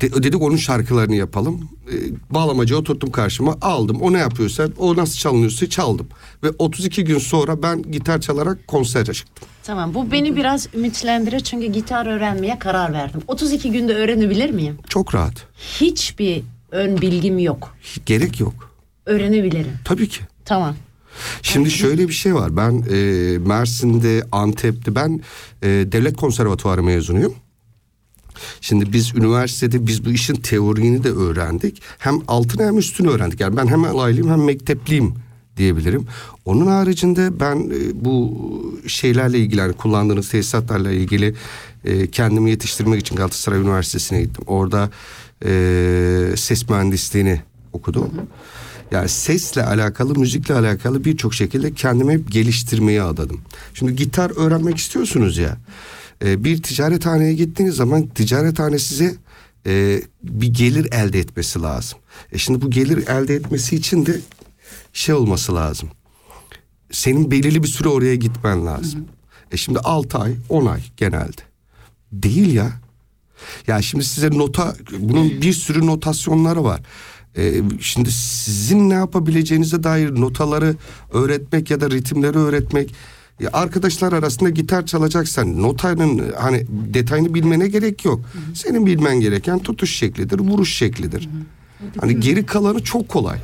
de- 0.00 0.22
dedik 0.22 0.42
onun 0.42 0.56
şarkılarını 0.56 1.14
yapalım. 1.14 1.68
E, 1.92 1.94
bağlamacı 2.34 2.78
oturttum 2.78 3.10
karşıma 3.10 3.56
aldım. 3.60 4.00
O 4.00 4.12
ne 4.12 4.18
yapıyorsa 4.18 4.68
o 4.78 4.96
nasıl 4.96 5.18
çalınıyorsa 5.18 5.68
çaldım. 5.68 6.06
Ve 6.42 6.48
32 6.58 7.04
gün 7.04 7.18
sonra 7.18 7.62
ben 7.62 7.82
gitar 7.82 8.20
çalarak 8.20 8.66
konsere 8.68 9.12
çıktım. 9.12 9.48
Tamam 9.62 9.94
bu 9.94 10.12
beni 10.12 10.36
biraz 10.36 10.68
ümitlendirir 10.74 11.40
çünkü 11.40 11.66
gitar 11.66 12.06
öğrenmeye 12.06 12.58
karar 12.58 12.92
verdim. 12.92 13.20
32 13.28 13.70
günde 13.72 13.94
öğrenebilir 13.94 14.50
miyim? 14.50 14.78
Çok 14.88 15.14
rahat. 15.14 15.46
Hiçbir 15.80 16.42
ön 16.70 17.00
bilgim 17.00 17.38
yok. 17.38 17.74
Gerek 18.06 18.40
yok. 18.40 18.70
Öğrenebilirim. 19.06 19.72
Tabii 19.84 20.08
ki. 20.08 20.20
Tamam. 20.44 20.74
Şimdi 21.42 21.70
şöyle 21.70 22.08
bir 22.08 22.12
şey 22.12 22.34
var. 22.34 22.56
Ben 22.56 22.84
e, 22.90 22.96
Mersin'de, 23.38 24.22
Antep'te 24.32 24.94
ben 24.94 25.20
e, 25.62 25.66
devlet 25.68 26.16
konservatuvarı 26.16 26.82
mezunuyum. 26.82 27.34
Şimdi 28.60 28.92
biz 28.92 29.14
üniversitede 29.14 29.86
biz 29.86 30.04
bu 30.04 30.10
işin 30.10 30.34
teorini 30.34 31.04
de 31.04 31.10
öğrendik. 31.10 31.82
Hem 31.98 32.18
altını 32.28 32.66
hem 32.66 32.78
üstünü 32.78 33.08
öğrendik. 33.08 33.40
Yani 33.40 33.56
ben 33.56 33.66
hem 33.66 33.84
alaylıyım 33.84 34.30
hem 34.30 34.44
mektepliyim 34.44 35.14
diyebilirim. 35.56 36.06
Onun 36.44 36.66
haricinde 36.66 37.40
ben 37.40 37.56
e, 37.56 38.04
bu 38.04 38.34
şeylerle 38.86 39.38
ilgili 39.38 39.60
yani 39.60 39.72
kullandığınız 39.72 40.28
tesisatlarla 40.28 40.92
ilgili 40.92 41.34
e, 41.84 42.06
kendimi 42.06 42.50
yetiştirmek 42.50 43.00
için 43.00 43.16
Galatasaray 43.16 43.60
Üniversitesi'ne 43.60 44.22
gittim. 44.22 44.44
Orada 44.46 44.90
e, 45.44 46.34
ses 46.36 46.68
mühendisliğini 46.68 47.40
okudum. 47.72 48.10
Yani 48.90 49.08
sesle 49.08 49.64
alakalı, 49.64 50.18
müzikle 50.18 50.54
alakalı 50.54 51.04
birçok 51.04 51.34
şekilde 51.34 51.74
kendimi 51.74 52.12
hep 52.12 52.32
geliştirmeye 52.32 53.02
adadım. 53.02 53.40
Şimdi 53.74 53.96
gitar 53.96 54.46
öğrenmek 54.46 54.76
istiyorsunuz 54.76 55.38
ya. 55.38 55.56
E, 56.24 56.44
bir 56.44 56.62
ticarethaneye 56.62 57.34
gittiğiniz 57.34 57.76
zaman 57.76 58.06
ticarethane 58.06 58.78
size 58.78 59.14
e, 59.66 60.02
bir 60.22 60.46
gelir 60.46 60.92
elde 60.92 61.18
etmesi 61.18 61.60
lazım. 61.62 61.98
E 62.32 62.38
şimdi 62.38 62.62
bu 62.62 62.70
gelir 62.70 63.08
elde 63.08 63.34
etmesi 63.34 63.76
için 63.76 64.06
de 64.06 64.20
şey 64.92 65.14
olması 65.14 65.54
lazım. 65.54 65.88
Senin 66.90 67.30
belirli 67.30 67.62
bir 67.62 67.68
süre 67.68 67.88
oraya 67.88 68.14
gitmen 68.14 68.66
lazım. 68.66 69.04
E 69.52 69.56
şimdi 69.56 69.78
6 69.78 70.18
ay, 70.18 70.34
10 70.48 70.66
ay 70.66 70.80
genelde. 70.96 71.42
Değil 72.12 72.54
ya. 72.54 72.72
Ya 73.66 73.82
şimdi 73.82 74.04
size 74.04 74.30
nota 74.30 74.76
bunun 74.98 75.30
bir 75.30 75.52
sürü 75.52 75.86
notasyonları 75.86 76.64
var. 76.64 76.80
Ee, 77.36 77.62
şimdi 77.80 78.12
sizin 78.12 78.90
ne 78.90 78.94
yapabileceğinize 78.94 79.82
dair 79.82 80.20
notaları 80.20 80.76
öğretmek 81.12 81.70
ya 81.70 81.80
da 81.80 81.90
ritimleri 81.90 82.38
öğretmek 82.38 82.94
arkadaşlar 83.52 84.12
arasında 84.12 84.50
gitar 84.50 84.86
çalacaksan 84.86 85.62
notanın 85.62 86.32
hani 86.38 86.66
detayını 86.70 87.34
bilmene 87.34 87.68
gerek 87.68 88.04
yok. 88.04 88.20
Senin 88.54 88.86
bilmen 88.86 89.20
gereken 89.20 89.58
tutuş 89.58 89.96
şeklidir, 89.96 90.38
vuruş 90.38 90.74
şeklidir. 90.74 91.28
Hani 92.00 92.20
geri 92.20 92.46
kalanı 92.46 92.82
çok 92.84 93.08
kolay. 93.08 93.38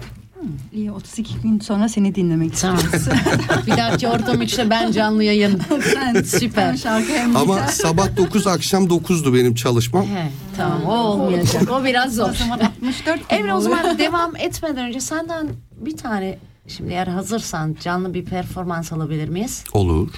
İyi 0.73 0.93
32 0.93 1.41
gün 1.43 1.61
sonra 1.61 1.89
seni 1.89 2.15
dinlemek 2.15 2.57
Tamam. 2.61 2.79
bir 3.67 3.77
dahaki 3.77 4.09
ortam 4.09 4.43
işte 4.43 4.71
ben 4.71 4.93
canlı 4.93 5.25
yayın. 5.25 5.61
Sen 5.95 6.23
Süper. 6.23 6.69
hem 6.69 6.79
şarkı 6.79 7.13
hem 7.13 7.37
Ama 7.37 7.55
gitar. 7.55 7.69
sabah 7.69 8.17
9 8.17 8.47
akşam 8.47 8.85
9'du 8.85 9.35
benim 9.35 9.55
çalışmam. 9.55 10.07
He, 10.07 10.31
tamam 10.57 10.85
o 10.85 10.93
olmayacak. 10.95 11.71
O 11.71 11.85
biraz 11.85 12.15
zor. 12.15 12.31
O 12.31 12.35
zaman 12.35 12.59
64 12.61 13.31
gün 13.31 13.37
Emre 13.37 13.55
o 13.55 13.61
zaman 13.61 13.99
devam 13.99 14.37
etmeden 14.37 14.89
önce 14.89 15.01
senden 15.01 15.49
bir 15.81 15.97
tane 15.97 16.39
şimdi 16.77 16.93
eğer 16.93 17.07
hazırsan 17.07 17.77
canlı 17.81 18.15
bir 18.15 18.25
performans 18.25 18.93
alabilir 18.93 19.29
miyiz? 19.29 19.65
Olur. 19.73 20.09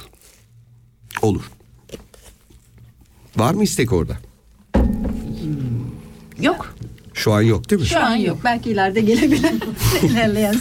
Olur. 1.23 1.50
Var 3.37 3.54
mı 3.54 3.62
istek 3.62 3.92
orada? 3.92 4.16
Yok. 6.40 6.75
Şu 7.14 7.32
an 7.32 7.42
yok 7.42 7.71
değil 7.71 7.80
mi? 7.82 7.87
Şu 7.88 8.00
an 8.00 8.16
yok. 8.16 8.38
Belki 8.44 8.71
ileride 8.71 9.00
gelebilir. 9.00 9.52
İlerleyen 10.02 10.56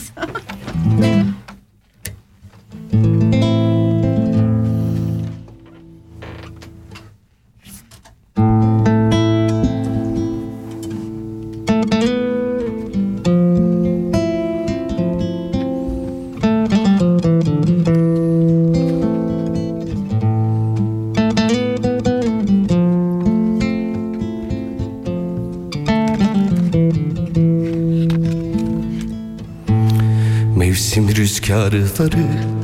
rüzgarları 31.71 32.61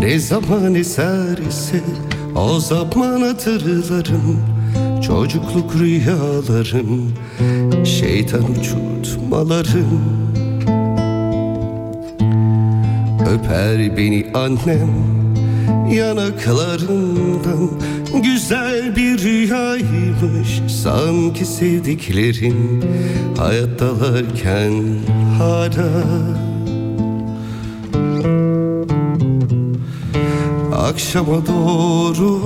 ne 0.00 0.18
zaman 0.18 0.74
eserse 0.74 1.80
o 2.34 2.60
zaman 2.60 3.20
hatırlarım 3.20 4.56
Çocukluk 5.02 5.74
rüyalarım 5.74 7.12
şeytan 7.84 8.44
uçurtmalarım. 8.50 10.00
Öper 13.30 13.96
beni 13.96 14.26
annem 14.34 14.90
yanaklarından. 15.92 17.70
Güzel 18.22 18.96
bir 18.96 19.18
rüyaymış 19.18 20.60
sanki 20.82 21.44
sevdiklerim. 21.44 22.82
Hayattalarken 23.38 24.72
hala 25.38 26.02
Akşama 30.76 31.46
doğru 31.46 32.40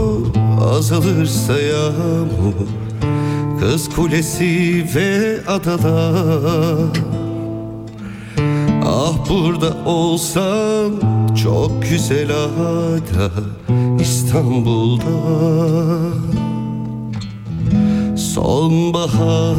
azalırsa 0.70 1.60
yağmur 1.60 2.54
Kız 3.60 3.88
kulesi 3.88 4.84
ve 4.94 5.38
adalar. 5.48 6.96
Ah 8.84 9.28
burada 9.28 9.90
olsam 9.90 10.92
çok 11.44 11.82
güzel 11.90 12.30
ada 12.30 13.30
İstanbul'da. 14.00 15.04
Sonbahar. 18.16 19.56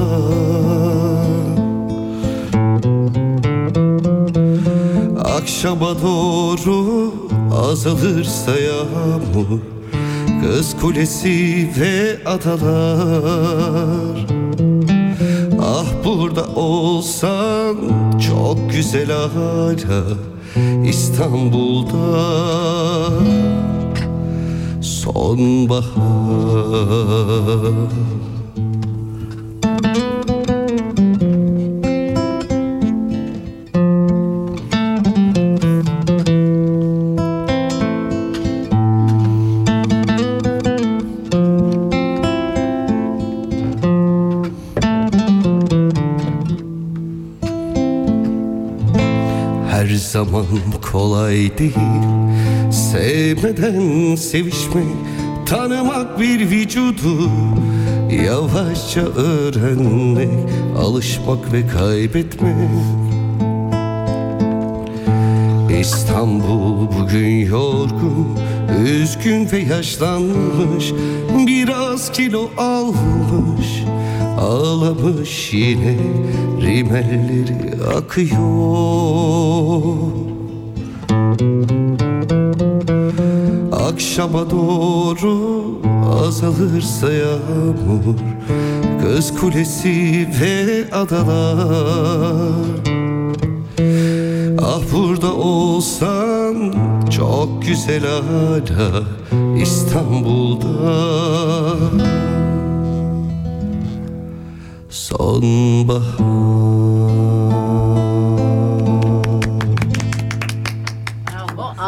Akşama 5.37 6.01
doğru 6.01 7.13
azalırsa 7.51 8.51
yağmur 8.51 9.59
Kız 10.41 10.75
kulesi 10.81 11.69
ve 11.79 12.17
adalar. 12.25 14.25
Ah 15.61 15.85
burada 16.05 16.45
olsan 16.55 17.75
çok 18.29 18.71
güzel 18.71 19.11
hala 19.11 20.03
İstanbul'da. 20.85 22.21
Sonbahar 24.81 25.91
kolay 50.91 51.57
değil. 51.57 52.01
Sevmeden 52.71 54.15
sevişmek 54.15 54.85
Tanımak 55.45 56.19
bir 56.19 56.49
vücudu. 56.49 57.29
Yavaşça 58.25 59.01
öğrenmek 59.01 60.49
Alışmak 60.77 61.53
ve 61.53 61.67
kaybetmek 61.67 62.69
İstanbul 65.79 66.87
bugün 66.99 67.45
yorgun 67.45 68.39
Üzgün 68.85 69.51
ve 69.51 69.57
yaşlanmış. 69.57 70.93
Biraz 71.47 72.11
kilo 72.11 72.49
almış 72.57 73.83
Ağlamış 74.39 75.53
yine 75.53 75.97
Rimelleri 76.61 77.83
akıyor 77.97 78.91
Akşama 83.71 84.49
doğru 84.49 85.61
azalırsa 86.25 87.11
yağmur 87.11 88.15
Kız 89.01 89.39
kulesi 89.39 90.27
ve 90.41 90.83
adalar. 90.95 92.81
Ah 94.61 94.81
burada 94.93 95.33
olsan 95.33 96.73
çok 97.09 97.61
güzel 97.61 98.01
hala 98.01 99.03
İstanbul'da. 99.61 100.67
Sonbahar 104.89 106.21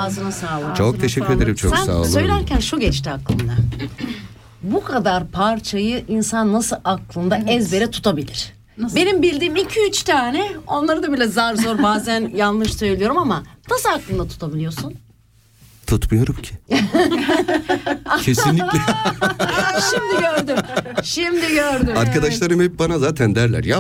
ağzına 0.04 0.32
sağlık. 0.32 0.76
Çok 0.76 1.00
teşekkür 1.00 1.34
ederim 1.34 1.56
çok 1.56 1.76
Sen 1.78 1.86
sağ 1.86 1.96
olun. 1.96 2.08
söylerken 2.08 2.60
şu 2.60 2.80
geçti 2.80 3.10
aklımdan. 3.10 3.58
Bu 4.64 4.84
kadar 4.84 5.28
parçayı 5.28 6.04
insan 6.08 6.54
nasıl 6.54 6.76
aklında 6.86 7.38
ezbere 7.48 7.92
tutabilir? 7.92 8.54
Benim 8.78 9.22
bildiğim 9.22 9.56
iki 9.56 9.80
üç 9.90 10.04
tane 10.04 10.52
onları 10.68 11.04
da 11.04 11.14
bile 11.14 11.28
zar 11.28 11.56
zor 11.56 11.84
bazen 11.84 12.32
yanlış 12.36 12.74
söylüyorum 12.74 13.18
ama 13.18 13.44
nasıl 13.72 13.90
aklında 13.90 14.28
tutabiliyorsun? 14.28 14.94
Tutmuyorum 15.88 16.36
ki. 16.36 16.54
Kesinlikle. 18.22 18.80
Şimdi 19.92 20.22
gördüm. 20.22 20.56
Şimdi 21.04 21.48
gördüm. 21.54 21.98
Arkadaşlarım 21.98 22.62
hep 22.62 22.80
bana 22.80 23.00
zaten 23.00 23.36
derler 23.36 23.64
ya 23.64 23.80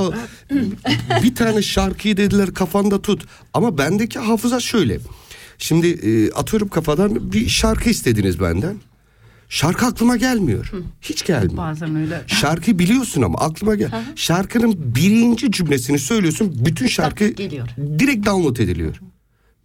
bir 1.24 1.36
tane 1.36 1.62
şarkıyı 1.62 2.18
dediler 2.18 2.54
kafanda 2.54 3.02
tut. 3.02 3.26
Ama 3.54 3.78
bendeki 3.78 4.20
hafıza 4.20 4.60
şöyle. 4.60 5.00
Şimdi 5.64 5.88
e, 5.88 6.32
atıyorum 6.32 6.68
kafadan 6.68 7.32
bir 7.34 7.48
şarkı 7.50 7.90
istediniz 7.90 8.40
benden. 8.40 8.76
Şarkı 9.50 9.86
aklıma 9.86 10.18
gelmiyor. 10.18 10.72
Hiç 11.02 11.26
gelmiyor. 11.26 11.58
Bazen 11.58 11.96
öyle. 11.96 12.22
Şarkı 12.28 12.80
biliyorsun 12.80 13.22
ama 13.22 13.40
aklıma 13.40 13.76
gel. 13.76 13.92
Şarkının 14.16 14.96
birinci 14.96 15.52
cümlesini 15.52 16.00
söylüyorsun. 16.00 16.66
Bütün 16.66 16.88
şarkı 16.88 17.28
geliyor. 17.28 17.68
direkt 18.00 18.26
download 18.26 18.58
ediliyor. 18.58 19.00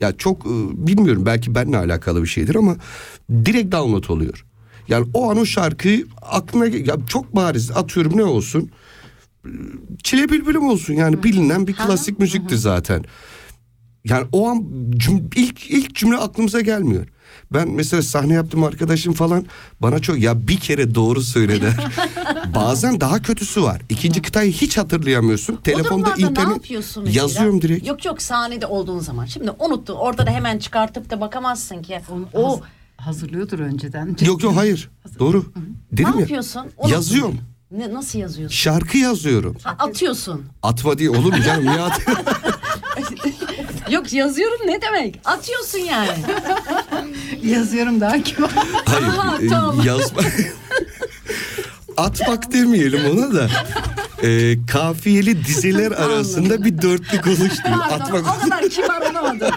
Ya 0.00 0.16
çok 0.16 0.46
e, 0.46 0.50
bilmiyorum 0.86 1.26
belki 1.26 1.54
benimle 1.54 1.78
alakalı 1.78 2.22
bir 2.22 2.28
şeydir 2.28 2.54
ama 2.54 2.76
direkt 3.30 3.72
download 3.72 4.04
oluyor. 4.08 4.44
Yani 4.88 5.06
o 5.14 5.30
an 5.30 5.38
o 5.38 5.44
şarkıyı 5.44 6.06
aklına 6.22 6.66
ya 6.66 6.96
çok 7.08 7.36
bariz 7.36 7.70
atıyorum 7.70 8.16
ne 8.16 8.24
olsun? 8.24 8.70
Çile 10.02 10.28
Bülbülüm 10.28 10.68
olsun 10.68 10.94
yani 10.94 11.22
bilinen 11.22 11.66
bir 11.66 11.74
klasik 11.74 12.18
müziktir 12.18 12.56
zaten. 12.56 13.04
Yani 14.10 14.26
o 14.32 14.48
an 14.48 14.56
cüm- 14.90 15.32
ilk 15.36 15.70
ilk 15.70 15.94
cümle 15.94 16.16
aklımıza 16.16 16.60
gelmiyor. 16.60 17.06
Ben 17.52 17.68
mesela 17.68 18.02
sahne 18.02 18.34
yaptım 18.34 18.64
arkadaşım 18.64 19.12
falan 19.12 19.46
bana 19.82 19.98
çok 19.98 20.18
ya 20.18 20.48
bir 20.48 20.56
kere 20.56 20.94
doğru 20.94 21.22
söyle 21.22 21.62
der. 21.62 21.74
Bazen 22.54 23.00
daha 23.00 23.22
kötüsü 23.22 23.62
var. 23.62 23.82
İkinci 23.88 24.22
kıtayı 24.22 24.52
hiç 24.52 24.78
hatırlayamıyorsun. 24.78 25.56
Telefonda 25.56 26.14
ne 26.16 26.22
internet 26.22 26.54
yapıyorsun 26.56 27.04
mesela? 27.04 27.22
yazıyorum 27.22 27.62
direkt. 27.62 27.86
Yok 27.86 28.04
yok 28.04 28.22
sahnede 28.22 28.66
olduğun 28.66 28.98
zaman. 28.98 29.26
Şimdi 29.26 29.50
unuttun 29.58 29.94
orada 29.94 30.26
da 30.26 30.30
hemen 30.30 30.58
çıkartıp 30.58 31.10
da 31.10 31.20
bakamazsın 31.20 31.82
ki. 31.82 32.00
O 32.32 32.52
Haz- 32.52 32.60
hazırlıyordur 32.96 33.58
önceden. 33.58 34.16
Yok 34.20 34.42
yok 34.42 34.56
hayır. 34.56 34.90
Doğru. 35.18 35.44
Dedim 35.92 36.04
ne 36.10 36.14
ya. 36.16 36.20
yapıyorsun? 36.20 36.60
Unuttun. 36.60 36.88
Yazıyorum. 36.88 37.38
Ne, 37.70 37.94
nasıl 37.94 38.18
yazıyorsun? 38.18 38.56
Şarkı 38.56 38.98
yazıyorum. 38.98 39.56
Ha, 39.62 39.76
atıyorsun. 39.78 40.42
Atma 40.62 40.98
diye 40.98 41.10
olur 41.10 41.32
mu 41.32 41.42
canım? 41.42 41.66
Niye 41.66 41.80
at- 41.80 42.00
Yok 43.90 44.12
yazıyorum 44.12 44.66
ne 44.66 44.82
demek? 44.82 45.20
Atıyorsun 45.24 45.78
yani. 45.78 46.08
Yazıyorum 47.42 48.00
daha 48.00 48.22
kibar. 48.22 48.50
Hayır. 48.84 49.06
Aha, 49.06 49.38
e, 49.42 49.48
tamam. 49.48 49.80
Yazma. 49.86 50.20
Atmak 51.96 52.52
demeyelim 52.52 53.00
ona 53.10 53.34
da. 53.34 53.48
E, 54.22 54.56
kafiyeli 54.66 55.44
dizeler 55.44 55.92
arasında 55.92 56.64
bir 56.64 56.82
dörtlük 56.82 57.26
oluştu. 57.26 57.68
Atmak, 57.90 58.36
o 58.36 58.40
kadar 58.44 58.68
kibar 58.68 59.10
olamadım. 59.10 59.48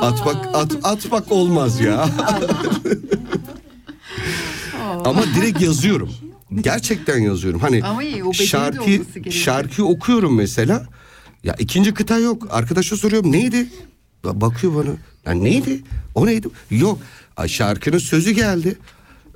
atmak, 0.00 0.46
at, 0.54 0.72
atmak 0.82 1.32
olmaz 1.32 1.80
ya. 1.80 2.08
Ama 5.04 5.22
direkt 5.36 5.60
yazıyorum. 5.60 6.10
Gerçekten 6.60 7.18
yazıyorum. 7.18 7.60
Hani 7.60 7.84
Ama 7.84 8.02
iyi, 8.02 8.24
o 8.24 8.32
şarkı 8.32 8.90
şarkı 9.30 9.84
okuyorum 9.84 10.36
mesela. 10.36 10.86
Ya 11.44 11.54
ikinci 11.58 11.94
kıta 11.94 12.18
yok. 12.18 12.46
Arkadaşa 12.50 12.96
soruyorum 12.96 13.32
neydi? 13.32 13.66
Ba- 14.24 14.40
Bakıyor 14.40 14.74
bana. 14.74 14.90
Ya 15.26 15.32
neydi? 15.42 15.80
O 16.14 16.26
neydi? 16.26 16.48
Yok. 16.70 16.98
Şarkının 17.46 17.98
sözü 17.98 18.30
geldi. 18.30 18.78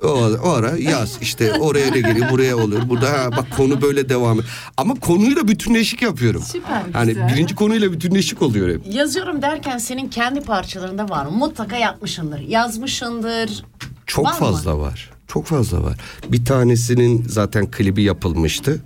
O, 0.03 0.07
o 0.43 0.49
ara 0.49 0.77
yaz 0.77 1.17
işte 1.21 1.53
oraya 1.53 1.91
ne 1.91 1.99
geliyor 2.01 2.31
buraya 2.31 2.57
oluyor 2.57 2.89
burada 2.89 3.09
ha, 3.11 3.31
bak 3.31 3.45
konu 3.57 3.81
böyle 3.81 4.09
devam 4.09 4.33
ediyor. 4.39 4.53
Ama 4.77 4.93
konuyla 4.95 5.47
bütünleşik 5.47 6.01
yapıyorum. 6.01 6.41
Süper, 6.43 6.81
Hani 6.93 7.07
güzel. 7.13 7.27
birinci 7.33 7.55
konuyla 7.55 7.91
bütünleşik 7.91 8.41
oluyor 8.41 8.69
hep. 8.69 8.93
Yazıyorum 8.93 9.41
derken 9.41 9.77
senin 9.77 10.09
kendi 10.09 10.41
parçalarında 10.41 11.09
var 11.09 11.25
mı? 11.25 11.31
Mutlaka 11.31 11.77
yapmışsındır. 11.77 12.39
Yazmışındır. 12.39 13.63
Çok 14.05 14.25
Var 14.25 14.31
mı? 14.31 14.37
fazla 14.39 14.79
var. 14.79 15.09
Çok 15.27 15.45
fazla 15.45 15.83
var. 15.83 15.97
Bir 16.29 16.45
tanesinin 16.45 17.25
zaten 17.29 17.71
klibi 17.71 18.03
yapılmıştı. 18.03 18.81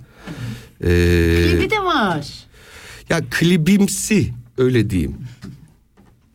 Ee, 0.80 0.86
Klibi 1.50 1.70
de 1.70 1.78
var. 1.84 2.26
Ya 3.10 3.20
klibimsi 3.30 4.34
öyle 4.58 4.90
diyeyim. 4.90 5.16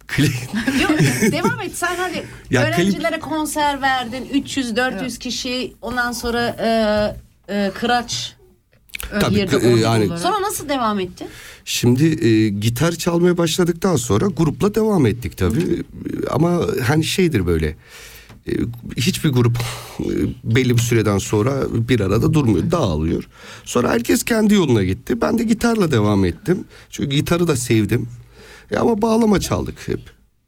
Kli... 0.07 0.23
Yok, 0.81 0.99
devam 1.31 1.61
et 1.61 1.77
sen 1.77 1.95
hadi. 1.95 2.25
Ya 2.51 2.63
Öğrencilere 2.63 3.19
konser 3.19 3.81
verdin. 3.81 4.25
300-400 4.33 5.19
kişi. 5.19 5.73
Ondan 5.81 6.11
sonra 6.11 6.47
e, 6.59 7.53
e, 7.55 7.71
kıraç 7.75 8.35
Tabii, 9.21 9.37
yerde 9.37 9.57
e, 9.57 9.79
yani- 9.79 10.05
olarak. 10.05 10.19
Sonra 10.19 10.41
nasıl 10.41 10.69
devam 10.69 10.99
etti? 10.99 11.27
Şimdi 11.65 12.27
e, 12.27 12.49
gitar 12.49 12.91
çalmaya 12.91 13.37
başladıktan 13.37 13.95
sonra 13.95 14.25
grupla 14.25 14.75
devam 14.75 15.05
ettik 15.05 15.37
tabii. 15.37 15.83
Ama 16.29 16.61
hani 16.87 17.03
şeydir 17.03 17.45
böyle. 17.45 17.75
E, 18.47 18.51
hiçbir 18.97 19.29
grup 19.29 19.57
e, 19.99 20.05
belli 20.43 20.77
bir 20.77 20.81
süreden 20.81 21.17
sonra 21.17 21.63
bir 21.71 21.99
arada 21.99 22.33
durmuyor, 22.33 22.71
dağılıyor. 22.71 23.27
Sonra 23.63 23.89
herkes 23.89 24.23
kendi 24.23 24.53
yoluna 24.53 24.83
gitti. 24.83 25.21
Ben 25.21 25.37
de 25.37 25.43
gitarla 25.43 25.91
devam 25.91 26.25
ettim. 26.25 26.65
Çünkü 26.89 27.15
gitarı 27.15 27.47
da 27.47 27.55
sevdim. 27.55 28.07
E, 28.71 28.77
ama 28.77 29.01
bağlama 29.01 29.39
çaldık 29.39 29.87
hep. 29.87 29.99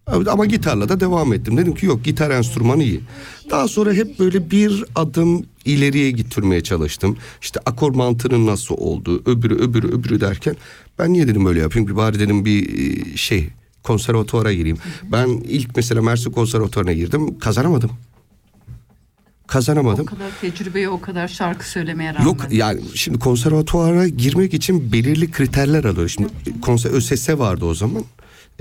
Ama 0.08 0.46
gitarla 0.46 0.90
da 0.90 1.00
devam 1.00 1.34
ettim. 1.34 1.58
Dedim 1.58 1.76
ki 1.76 1.86
yok 1.86 2.04
gitar 2.04 2.32
enstrümanı 2.32 2.84
iyi. 2.84 3.02
Daha 3.50 3.68
sonra 3.68 3.94
hep 3.94 4.20
böyle 4.20 4.52
bir 4.52 4.86
adım 4.96 5.46
ileriye 5.66 6.12
getirmeye 6.12 6.64
çalıştım. 6.64 7.18
İşte 7.42 7.60
akor 7.66 7.96
mantığının 7.96 8.46
nasıl 8.48 8.76
olduğu, 8.78 9.22
öbürü 9.26 9.56
öbürü 9.56 9.88
öbürü 9.88 10.22
derken 10.22 10.56
ben 11.00 11.14
niye 11.14 11.28
dedim 11.28 11.46
böyle 11.46 11.60
yapayım? 11.60 11.88
Bir 11.88 11.96
bari 11.96 12.20
dedim 12.20 12.46
bir 12.46 12.80
e, 12.80 13.18
şey 13.18 13.50
konservatuvara 13.84 14.54
gireyim. 14.54 14.78
Ben 15.12 15.28
ilk 15.28 15.76
mesela 15.76 16.02
Mersin 16.02 16.32
konservatuvarına 16.32 16.94
girdim 16.94 17.40
kazanamadım. 17.40 17.92
O 19.44 19.48
Kazanamadım. 19.48 20.06
kadar 20.06 20.32
tecrübeye 20.42 20.90
o 20.90 21.02
kadar 21.02 21.28
şarkı 21.28 21.70
söylemeye 21.70 22.14
rağmen. 22.14 22.26
Yok 22.26 22.48
yani 22.52 22.82
şimdi 22.94 23.20
konservatuvara 23.20 24.08
girmek 24.08 24.54
için 24.54 24.92
belirli 24.92 25.32
kriterler 25.32 25.84
alıyor. 25.84 26.10
Şimdi 26.10 26.30
konser 26.62 26.90
ÖSS 26.92 27.30
vardı 27.30 27.66
o 27.66 27.74
zaman. 27.74 28.04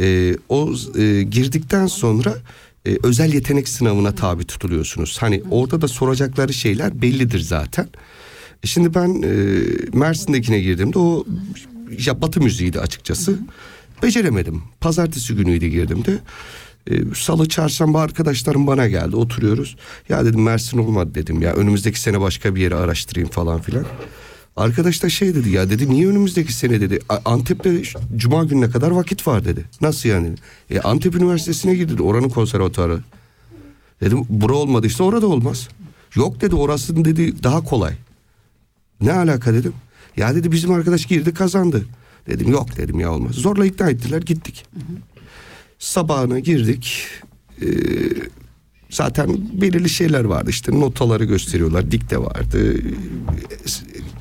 Ee, 0.01 0.37
o 0.49 0.73
e, 0.99 1.23
girdikten 1.23 1.87
sonra 1.87 2.35
e, 2.87 2.99
özel 3.03 3.33
yetenek 3.35 3.69
sınavına 3.69 4.15
tabi 4.15 4.45
tutuluyorsunuz. 4.45 5.17
Hani 5.21 5.43
orada 5.51 5.81
da 5.81 5.89
soracakları 5.89 6.53
şeyler 6.55 7.03
bellidir 7.03 7.41
zaten. 7.41 7.89
E 8.63 8.67
Şimdi 8.67 8.95
ben 8.95 9.23
e, 9.23 9.63
Mersin'dekine 9.99 10.61
girdiğimde 10.61 10.99
o 10.99 11.25
ya 12.07 12.23
Batı 12.23 12.41
müziğiydi 12.41 12.81
açıkçası. 12.81 13.39
Beceremedim. 14.03 14.63
Pazartesi 14.81 15.35
günüydü 15.35 15.67
girdiğimde. 15.67 16.19
E, 16.91 17.15
Salı 17.15 17.49
çarşamba 17.49 18.01
arkadaşlarım 18.01 18.67
bana 18.67 18.89
geldi 18.89 19.17
oturuyoruz. 19.17 19.77
Ya 20.09 20.25
dedim 20.25 20.43
Mersin 20.43 20.79
olmadı 20.79 21.11
dedim 21.15 21.43
ya 21.43 21.53
önümüzdeki 21.55 22.01
sene 22.01 22.21
başka 22.21 22.55
bir 22.55 22.61
yere 22.61 22.75
araştırayım 22.75 23.29
falan 23.31 23.61
filan. 23.61 23.85
Arkadaş 24.57 25.03
da 25.03 25.09
şey 25.09 25.35
dedi 25.35 25.49
ya 25.51 25.71
dedi 25.71 25.91
niye 25.91 26.09
önümüzdeki 26.09 26.53
sene 26.53 26.81
dedi 26.81 26.99
"A- 27.09 27.19
Antep'te 27.25 27.83
cuma 28.17 28.45
gününe 28.45 28.71
kadar 28.71 28.91
vakit 28.91 29.27
var 29.27 29.45
dedi. 29.45 29.65
Nasıl 29.81 30.09
yani? 30.09 30.31
E, 30.71 30.81
Antep 30.81 31.15
Üniversitesi'ne 31.15 31.75
girdi 31.75 32.03
oranın 32.03 32.29
konservatuarı. 32.29 33.01
Dedim 34.01 34.25
bura 34.29 34.55
olmadıysa 34.55 35.05
orada 35.05 35.27
olmaz. 35.27 35.69
Yok 36.15 36.41
dedi 36.41 36.55
orası 36.55 37.05
dedi 37.05 37.43
daha 37.43 37.65
kolay. 37.65 37.93
Ne 39.01 39.13
alaka 39.13 39.55
dedim. 39.55 39.73
Ya 40.17 40.35
dedi 40.35 40.53
bizim 40.53 40.71
arkadaş 40.73 41.07
girdi 41.07 41.35
kazandı. 41.35 41.85
Dedim 42.29 42.49
yok 42.51 42.77
dedim 42.77 43.01
ya 43.01 43.13
olmaz. 43.13 43.35
Zorla 43.35 43.67
ikna 43.67 43.91
ettiler 43.91 44.23
gittik. 44.23 44.65
Sabahına 45.79 46.39
girdik. 46.39 47.03
Ee, 47.63 47.67
zaten 48.91 49.39
belirli 49.53 49.89
şeyler 49.89 50.25
vardı 50.25 50.51
işte 50.51 50.81
notaları 50.81 51.25
gösteriyorlar. 51.25 51.91
Dikte 51.91 52.19
vardı. 52.19 52.75
Ee, 52.75 52.81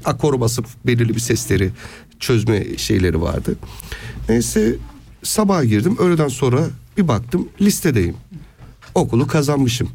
Akor 0.06 0.40
basıp 0.40 0.66
belirli 0.86 1.16
bir 1.16 1.20
sesleri 1.20 1.72
çözme 2.20 2.78
şeyleri 2.78 3.22
vardı. 3.22 3.56
Neyse 4.30 4.76
sabaha 5.24 5.64
girdim. 5.66 5.98
Öğleden 6.00 6.28
sonra 6.28 6.68
bir 6.98 7.08
baktım 7.08 7.50
listedeyim. 7.62 8.16
Okulu 8.96 9.28
kazanmışım. 9.28 9.90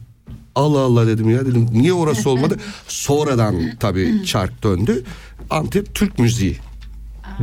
Allah 0.55 0.79
Allah 0.79 1.07
dedim 1.07 1.31
ya 1.31 1.47
dedim 1.47 1.69
niye 1.73 1.93
orası 1.93 2.31
olmadı? 2.31 2.57
Sonradan 2.89 3.57
tabii 3.81 4.23
çark 4.27 4.63
döndü. 4.63 5.05
Antep 5.51 5.95
Türk 5.95 6.19
Müziği. 6.19 6.57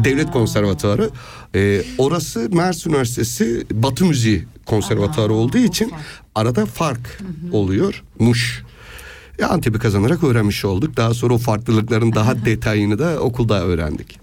Devlet 0.03 0.31
Konservatuarı. 0.31 1.09
Ee, 1.55 1.83
orası 1.97 2.49
Mersin 2.51 2.89
Üniversitesi 2.89 3.65
Batı 3.71 4.05
Müziği 4.05 4.45
Konservatuarı 4.65 5.33
olduğu 5.33 5.57
için 5.57 5.91
arada 6.35 6.65
fark 6.65 7.21
oluyor. 7.51 8.03
Muş. 8.19 8.63
E, 9.39 9.45
Antep'i 9.45 9.79
kazanarak 9.79 10.23
öğrenmiş 10.23 10.65
olduk. 10.65 10.97
Daha 10.97 11.13
sonra 11.13 11.33
o 11.33 11.37
farklılıkların 11.37 12.15
daha 12.15 12.45
detayını 12.45 12.99
da 12.99 13.19
okulda 13.19 13.63
öğrendik. 13.63 14.19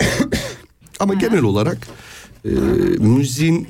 Ama 1.00 1.14
genel 1.14 1.42
olarak 1.42 1.88
e, 2.44 2.48
müziğin 2.98 3.68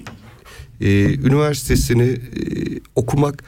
e, 0.80 1.14
üniversitesini 1.14 2.02
e, 2.02 2.18
okumak 2.94 3.44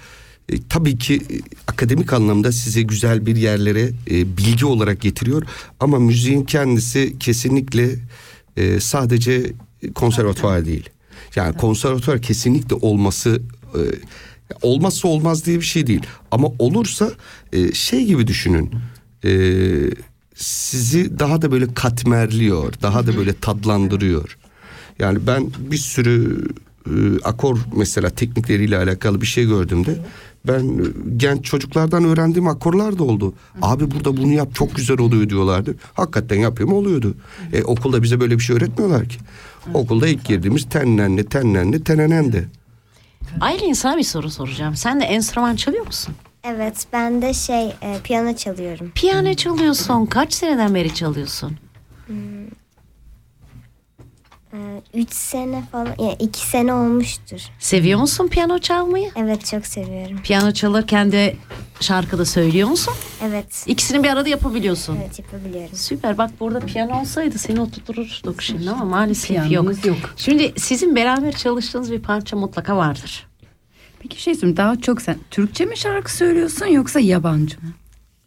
e, 0.52 0.56
tabii 0.68 0.98
ki 0.98 1.14
e, 1.14 1.36
akademik 1.66 2.12
anlamda 2.12 2.52
size 2.52 2.82
güzel 2.82 3.26
bir 3.26 3.36
yerlere 3.36 3.90
e, 4.10 4.36
bilgi 4.36 4.66
olarak 4.66 5.00
getiriyor. 5.00 5.42
Ama 5.80 5.98
müziğin 5.98 6.44
kendisi 6.44 7.18
kesinlikle 7.18 7.90
e, 8.56 8.80
sadece 8.80 9.52
konservatuvar 9.94 10.66
değil. 10.66 10.90
Yani 11.36 11.56
konservatuvar 11.56 12.22
kesinlikle 12.22 12.76
olması 12.76 13.42
e, 13.74 13.80
olmazsa 14.62 15.08
olmaz 15.08 15.46
diye 15.46 15.56
bir 15.56 15.64
şey 15.64 15.86
değil. 15.86 16.02
Ama 16.30 16.48
olursa 16.58 17.12
e, 17.52 17.72
şey 17.72 18.04
gibi 18.04 18.26
düşünün. 18.26 18.70
E, 19.24 19.32
sizi 20.34 21.18
daha 21.18 21.42
da 21.42 21.52
böyle 21.52 21.74
katmerliyor, 21.74 22.72
daha 22.82 23.06
da 23.06 23.16
böyle 23.16 23.32
tadlandırıyor. 23.40 24.38
Yani 24.98 25.18
ben 25.26 25.50
bir 25.58 25.76
sürü 25.76 26.46
e, 26.86 26.92
akor 27.24 27.58
mesela 27.76 28.10
teknikleriyle 28.10 28.76
alakalı 28.76 29.20
bir 29.20 29.26
şey 29.26 29.46
gördüğümde 29.46 29.98
ben 30.46 30.78
e, 30.78 30.82
genç 31.16 31.44
çocuklardan 31.44 32.04
öğrendiğim 32.04 32.48
akorlar 32.48 32.98
da 32.98 33.04
oldu. 33.04 33.34
Abi 33.62 33.90
burada 33.90 34.16
bunu 34.16 34.32
yap 34.32 34.54
çok 34.54 34.76
güzel 34.76 34.98
oluyor 34.98 35.28
diyorlardı. 35.28 35.74
Hakikaten 35.94 36.36
yapıyorum 36.36 36.74
oluyordu. 36.74 37.14
E, 37.52 37.62
okulda 37.62 38.02
bize 38.02 38.20
böyle 38.20 38.38
bir 38.38 38.42
şey 38.42 38.56
öğretmiyorlar 38.56 39.08
ki. 39.08 39.18
Okulda 39.74 40.08
ilk 40.08 40.24
girdiğimiz 40.24 40.68
tennenli, 40.68 41.28
tennenli, 41.28 41.84
tenenendi. 41.84 42.48
Aylin 43.40 43.72
sana 43.72 43.96
bir 43.96 44.02
soru 44.02 44.30
soracağım. 44.30 44.76
Sen 44.76 45.00
de 45.00 45.04
enstrüman 45.04 45.56
çalıyor 45.56 45.86
musun? 45.86 46.14
Evet 46.44 46.86
ben 46.92 47.22
de 47.22 47.34
şey 47.34 47.68
e, 47.68 47.96
piyano 48.04 48.36
çalıyorum. 48.36 48.90
Piyano 48.94 49.34
çalıyorsun. 49.34 50.06
Kaç 50.06 50.32
seneden 50.34 50.74
beri 50.74 50.94
çalıyorsun? 50.94 51.52
Ee, 52.08 52.12
üç 54.94 55.12
sene 55.12 55.62
falan, 55.72 55.86
ya 55.98 56.12
iki 56.18 56.46
sene 56.46 56.72
olmuştur. 56.74 57.40
Seviyor 57.58 58.00
musun 58.00 58.28
piyano 58.28 58.58
çalmayı? 58.58 59.10
Evet 59.16 59.46
çok 59.46 59.66
seviyorum. 59.66 60.20
Piyano 60.24 60.52
çalırken 60.52 61.12
de 61.12 61.36
şarkıda 61.80 62.24
söylüyor 62.24 62.68
musun? 62.68 62.94
Evet, 63.24 63.64
İkisini 63.66 64.02
bir 64.02 64.08
arada 64.08 64.28
yapabiliyorsun. 64.28 64.98
evet 65.02 65.18
yapabiliyorum. 65.18 65.76
Süper 65.76 66.18
bak 66.18 66.30
burada 66.40 66.60
piyano 66.60 67.00
olsaydı 67.00 67.38
seni 67.38 67.60
oturturduk 67.60 68.42
şimdi 68.42 68.70
ama 68.70 68.84
maalesef 68.84 69.36
yok. 69.36 69.46
Piyanomuz 69.48 69.84
yok. 69.86 69.96
Şimdi 70.16 70.52
sizin 70.56 70.96
beraber 70.96 71.32
çalıştığınız 71.32 71.92
bir 71.92 72.02
parça 72.02 72.36
mutlaka 72.36 72.76
vardır. 72.76 73.26
Peki 73.98 74.22
şey 74.22 74.34
sorayım 74.34 74.56
daha 74.56 74.80
çok 74.80 75.02
sen 75.02 75.16
Türkçe 75.30 75.64
mi 75.64 75.76
şarkı 75.76 76.12
söylüyorsun 76.16 76.66
yoksa 76.66 77.00
yabancı 77.00 77.56
mı? 77.56 77.72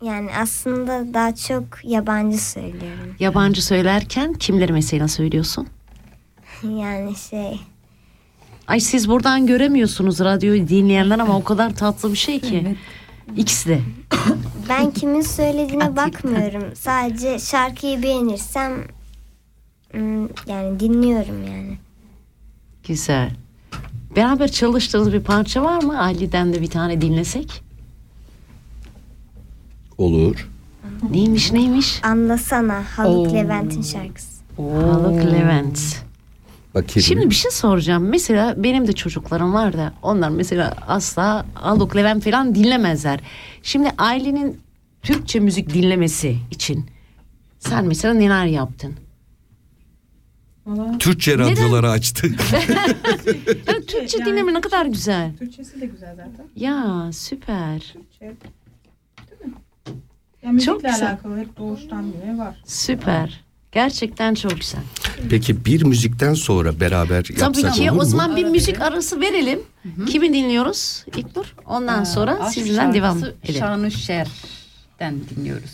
Yani 0.04 0.30
aslında 0.42 1.14
daha 1.14 1.36
çok 1.36 1.64
yabancı 1.84 2.38
söylüyorum. 2.46 3.16
Yabancı 3.20 3.66
söylerken 3.66 4.34
kimleri 4.34 4.74
mesela 4.74 5.08
söylüyorsun? 5.08 5.68
Yani 6.64 7.16
şey, 7.16 7.60
Ay 8.68 8.80
siz 8.80 9.10
buradan 9.10 9.48
göremiyorsunuz 9.48 10.20
radyoyu 10.20 10.68
dinleyenler 10.68 11.20
ama 11.20 11.38
o 11.38 11.44
kadar 11.44 11.76
tatlı 11.76 12.12
bir 12.12 12.18
şey 12.18 12.40
ki. 12.40 12.64
Evet. 12.68 12.78
İkisi 13.38 13.70
de. 13.70 13.80
ben 14.70 14.92
kimin 14.92 15.22
söylediğine 15.22 15.96
bakmıyorum. 15.96 16.76
Sadece 16.76 17.40
şarkıyı 17.40 18.04
beğenirsem 18.04 18.74
hmm, 19.92 20.28
yani 20.48 20.80
dinliyorum 20.80 21.44
yani. 21.48 21.78
Güzel. 22.88 23.32
Beraber 24.16 24.52
çalıştığınız 24.52 25.14
bir 25.14 25.22
parça 25.22 25.64
var 25.64 25.84
mı? 25.84 26.02
Ali'den 26.02 26.54
de 26.54 26.62
bir 26.62 26.70
tane 26.70 27.02
dinlesek. 27.02 27.64
Olur. 29.98 30.50
Neymiş 31.12 31.52
neymiş? 31.52 32.00
Anlasana 32.04 32.84
Haluk 32.96 33.28
Oo. 33.28 33.34
Levent'in 33.34 33.82
şarkısı. 33.82 34.28
Haluk 34.58 35.34
Levent. 35.34 36.05
Bakayım. 36.76 37.02
Şimdi 37.02 37.30
bir 37.30 37.36
şey 37.36 37.52
soracağım. 37.52 38.10
Mesela 38.10 38.64
benim 38.64 38.88
de 38.88 38.94
çocuklarım 38.94 39.54
var 39.54 39.74
da 39.74 39.94
onlar 40.02 40.30
mesela 40.30 40.74
asla 40.88 41.46
Haluk 41.54 41.96
Levent 41.96 42.24
falan 42.24 42.56
dinlemezler. 42.56 43.20
Şimdi 43.64 43.90
ailenin 43.98 44.60
Türkçe 45.04 45.40
müzik 45.40 45.74
dinlemesi 45.74 46.38
için 46.52 46.86
sen 47.60 47.86
mesela 47.86 48.14
neler 48.14 48.46
yaptın? 48.46 48.94
Türkçe 51.00 51.38
radyoları 51.38 51.90
açtı. 51.90 52.28
Yani 53.68 53.86
Türkçe 53.86 54.26
dinleme 54.26 54.54
ne 54.54 54.62
kadar 54.62 54.86
güzel. 54.86 55.32
Türkçesi 55.40 55.82
de 55.82 55.86
güzel 55.86 56.16
zaten. 56.16 56.46
Ya 56.56 57.10
süper. 57.14 57.80
Türkçe. 57.80 58.20
Değil 59.30 59.46
mi? 59.46 59.58
Ya 60.44 60.52
müzikle 60.52 60.72
Çok 60.74 60.84
güzel. 60.84 61.08
alakalı 61.08 61.38
hep 61.40 61.58
doğuştan 61.58 62.14
bile 62.14 62.38
var. 62.38 62.62
Süper. 62.66 63.45
Gerçekten 63.76 64.34
çok 64.36 64.60
güzel. 64.60 64.82
Peki 65.30 65.66
bir 65.66 65.84
müzikten 65.84 66.34
sonra 66.34 66.80
beraber 66.80 67.16
yapsak 67.30 67.40
Tabii 67.40 67.72
ki 67.72 67.82
olur 67.92 67.92
o 67.92 67.96
mu? 68.04 68.06
zaman 68.06 68.36
bir 68.36 68.46
müzik 68.46 68.82
arası 68.82 69.22
verelim. 69.22 69.60
Kimi 70.08 70.34
dinliyoruz 70.34 71.06
İlknur? 71.18 71.46
Ondan 71.66 72.04
sonra 72.04 72.40
Aşk 72.40 72.54
sizinle 72.54 72.94
devam 72.94 73.20
şarkısı 73.20 73.36
edelim. 73.44 73.60
Şanı 73.60 73.92
Şer'den 73.92 75.16
dinliyoruz. 75.30 75.72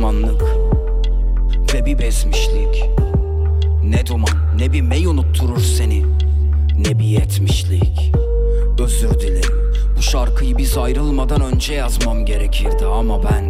Pişmanlık 0.00 0.42
ve 1.74 1.86
bir 1.86 1.98
bezmişlik. 1.98 2.84
Ne 3.84 4.06
duman 4.06 4.58
ne 4.58 4.72
bir 4.72 4.80
mey 4.80 5.06
unutturur 5.06 5.60
seni 5.60 6.04
Ne 6.78 6.98
bir 6.98 7.04
yetmişlik. 7.04 8.12
Özür 8.78 9.20
dilerim 9.20 9.72
bu 9.96 10.02
şarkıyı 10.02 10.58
biz 10.58 10.78
ayrılmadan 10.78 11.40
önce 11.40 11.74
yazmam 11.74 12.24
gerekirdi 12.24 12.84
ama 12.84 13.22
ben 13.22 13.44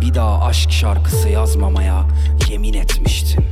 Bir 0.00 0.14
daha 0.14 0.44
aşk 0.44 0.70
şarkısı 0.70 1.28
yazmamaya 1.28 2.06
yemin 2.50 2.74
etmiştim. 2.74 3.44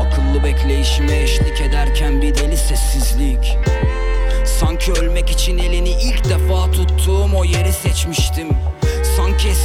Akıllı 0.00 0.44
bekleyişime 0.44 1.22
eşlik 1.22 1.60
ederken 1.60 2.22
bir 2.22 2.34
deli 2.34 2.56
sessizlik. 2.56 3.58
Sanki 4.44 4.92
ölmek 4.92 5.30
için 5.30 5.58
elini 5.58 5.90
ilk 5.90 6.24
defa 6.24 6.72
tuttuğum 6.72 7.36
o 7.36 7.44
yeri 7.44 7.72
seçmiştim 7.72 8.48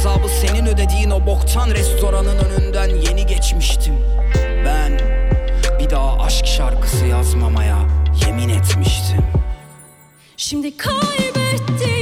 hesabı 0.00 0.28
senin 0.28 0.66
ödediğin 0.66 1.10
o 1.10 1.26
boktan 1.26 1.70
restoranın 1.70 2.38
önünden 2.38 2.88
yeni 2.88 3.26
geçmiştim. 3.26 3.94
Ben 4.64 5.00
bir 5.78 5.90
daha 5.90 6.22
aşk 6.22 6.46
şarkısı 6.46 7.06
yazmamaya 7.06 7.78
yemin 8.26 8.48
etmiştim. 8.48 9.24
Şimdi 10.36 10.76
kaybettiğim 10.76 11.99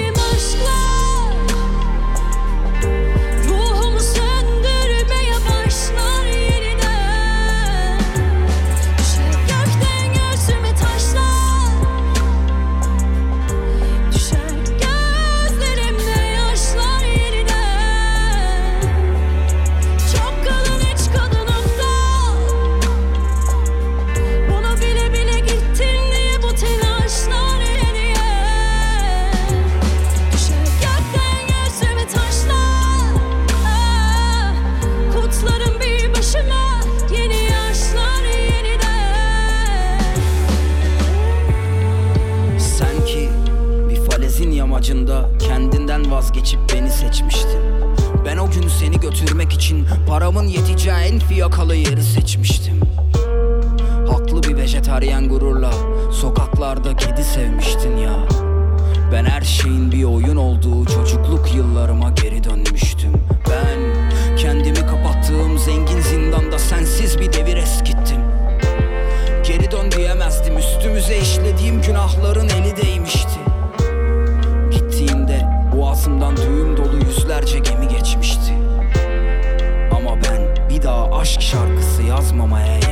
götürmek 49.11 49.53
için 49.53 49.87
paramın 50.09 50.47
yeteceği 50.47 50.97
en 50.97 51.19
fiyakalı 51.19 51.75
yeri 51.77 52.03
seçmiştim. 52.03 52.81
Haklı 54.11 54.43
bir 54.43 54.57
vejetaryen 54.57 55.29
gururla 55.29 55.73
sokaklarda 56.13 56.97
kedi 56.97 57.25
sevmiştin 57.25 57.97
ya. 57.97 58.29
Ben 59.13 59.25
her 59.25 59.43
şeyin 59.43 59.93
bir 59.93 60.05
oyun 60.05 60.37
olduğu 60.37 60.85
çocukluk 60.85 61.55
yıllarıma 61.55 62.11
geri 62.11 62.45
dönmüştüm. 62.45 63.13
Ben 63.51 63.79
kendimi 64.37 64.87
kapattığım 64.87 65.59
zengin 65.59 66.01
zindanda 66.01 66.59
sensiz 66.59 67.21
bir 67.21 67.33
devir 67.33 67.57
eskittim. 67.57 68.21
Geri 69.47 69.71
dön 69.71 69.93
diyemezdim 69.93 70.59
üstümüze 70.59 71.19
işlediğim 71.19 71.83
günahların 71.83 72.49
eli 72.49 72.77
değmişti. 72.77 73.39
Gittiğinde 74.71 75.47
boğazımdan 75.77 76.37
düğüm 76.37 76.77
dolu 76.77 76.97
yüzlerce 76.97 77.59
gemi 77.59 77.78
aşk 81.29 81.43
şarkısı 81.43 82.03
yazmamaya 82.03 82.88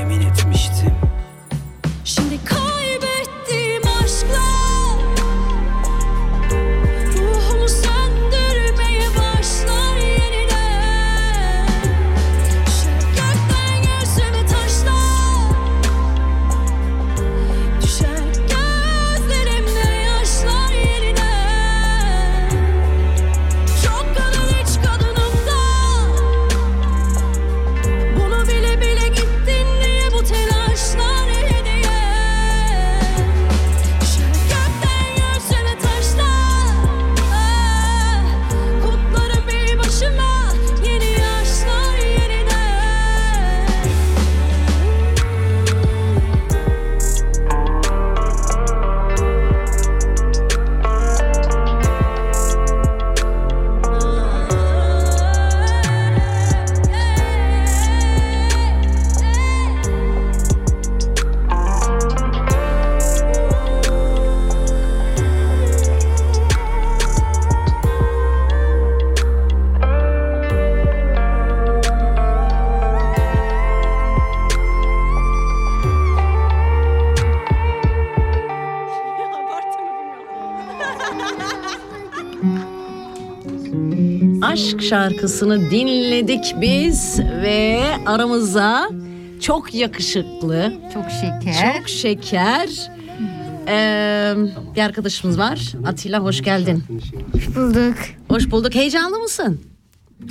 şarkısını 84.89 85.71
dinledik 85.71 86.55
biz 86.61 87.19
ve 87.21 87.81
aramıza 88.07 88.89
çok 89.41 89.75
yakışıklı, 89.75 90.73
Çok 90.95 91.05
şeker. 91.11 91.77
çok 91.79 91.89
şeker 91.89 92.91
ee, 93.69 94.35
bir 94.77 94.81
arkadaşımız 94.81 95.39
var. 95.39 95.73
Atilla 95.87 96.21
hoş 96.21 96.43
geldin. 96.43 96.85
Bulduk. 97.57 97.95
Hoş 98.29 98.51
bulduk. 98.51 98.75
Heyecanlı 98.75 99.19
mısın? 99.19 99.61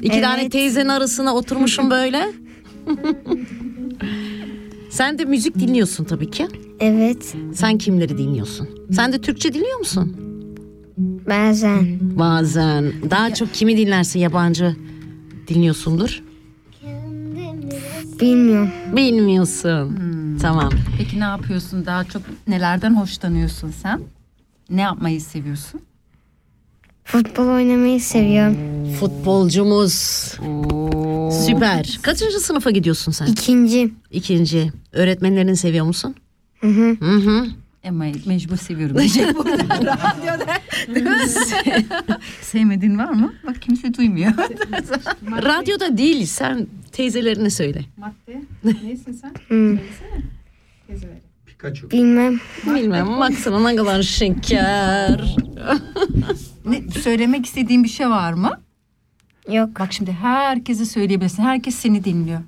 İki 0.01 0.13
Evet. 0.13 0.23
tane 0.23 0.49
teyzenin 0.49 0.89
arasına 0.89 1.35
oturmuşum 1.35 1.89
böyle. 1.91 2.25
Sen 4.89 5.19
de 5.19 5.25
müzik 5.25 5.59
dinliyorsun 5.59 6.03
tabii 6.03 6.31
ki. 6.31 6.47
Evet. 6.79 7.35
Sen 7.53 7.77
kimleri 7.77 8.17
dinliyorsun? 8.17 8.69
Sen 8.91 9.13
de 9.13 9.21
Türkçe 9.21 9.53
dinliyor 9.53 9.79
musun? 9.79 10.15
Bazen. 11.29 11.94
Bazen. 12.19 12.93
Daha 13.09 13.33
çok 13.33 13.53
kimi 13.53 13.77
dinlersin 13.77 14.19
yabancı 14.19 14.75
dinliyorsundur? 15.47 16.23
Bilmiyorum. 18.21 18.69
Bilmiyorsun. 18.95 19.97
Tamam. 20.41 20.69
Peki 20.97 21.19
ne 21.19 21.23
yapıyorsun? 21.23 21.85
Daha 21.85 22.03
çok 22.03 22.21
nelerden 22.47 22.95
hoşlanıyorsun 22.95 23.71
sen? 23.81 24.01
Ne 24.69 24.81
yapmayı 24.81 25.21
seviyorsun? 25.21 25.81
Futbol 27.03 27.47
oynamayı 27.47 28.01
seviyorum. 28.01 28.57
Futbolcumuz. 28.99 29.93
Süper. 31.45 31.99
Kaçıncı 32.01 32.39
sınıfa 32.39 32.71
gidiyorsun 32.71 33.11
sen? 33.11 33.25
İkinci. 33.25 33.93
İkinci. 34.11 34.71
Öğretmenlerini 34.91 35.57
seviyor 35.57 35.85
musun? 35.85 36.15
Hı 36.61 36.67
hı. 36.67 36.97
Hı 36.99 37.15
hı. 37.15 37.45
Ama 37.87 38.05
mecbur 38.25 38.57
seviyorum 38.57 38.97
diyecek 38.99 39.35
burada 39.37 39.63
radyoda. 39.63 40.45
Sevmediğin 42.41 42.97
var 42.97 43.09
mı? 43.11 43.33
Bak 43.47 43.61
kimse 43.61 43.93
duymuyor. 43.93 44.31
Radyoda 45.27 45.97
değil. 45.97 46.25
Sen 46.25 46.67
teyzelerine 46.91 47.49
söyle. 47.49 47.85
Madde. 47.97 48.41
Neysin 48.83 49.11
sen? 49.11 49.33
Söylesene. 49.47 50.21
Teyzeleri. 50.87 51.21
Pikachu. 51.45 51.91
Bilmem. 51.91 52.39
Bilmem 52.65 53.07
baksana 53.19 53.69
ne 53.69 53.75
kadar 53.75 54.01
şeker. 54.01 55.35
ne, 56.65 56.91
söylemek 56.91 57.45
istediğin 57.45 57.83
bir 57.83 57.89
şey 57.89 58.09
var 58.09 58.33
mı? 58.33 58.61
Yok. 59.51 59.69
Bak 59.79 59.93
şimdi 59.93 60.11
herkese 60.11 60.85
söyleyebilirsin. 60.85 61.43
Herkes 61.43 61.75
seni 61.75 62.03
dinliyor. 62.03 62.41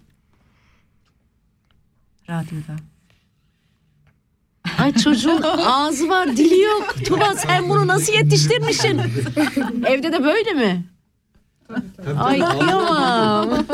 Radyoda. 2.30 2.76
Ay 4.88 4.93
çocuğun 4.93 5.41
ağzı 5.65 6.10
var 6.10 6.38
dili 6.38 6.60
yok. 6.62 6.95
Tuba 7.06 7.36
sen 7.36 7.69
bunu 7.69 7.88
nasıl 7.88 8.13
yetiştirmişsin? 8.13 9.02
Evde 9.86 10.13
de 10.13 10.23
böyle 10.23 10.54
mi? 10.54 10.86
Ay 12.19 12.39
kıyamam. 12.39 13.65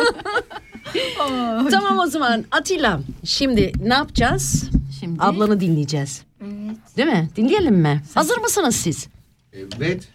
tamam 1.72 2.00
o 2.00 2.06
zaman 2.06 2.46
Atilla 2.52 3.00
şimdi 3.24 3.72
ne 3.84 3.94
yapacağız? 3.94 4.70
Şimdi 5.00 5.24
Ablanı 5.24 5.60
dinleyeceğiz. 5.60 6.22
Evet. 6.42 6.98
Değil 6.98 7.08
mi? 7.08 7.30
Dinleyelim 7.36 7.76
mi? 7.76 8.04
Hazır 8.14 8.38
mısınız 8.38 8.76
siz? 8.76 9.08
Evet. 9.54 10.08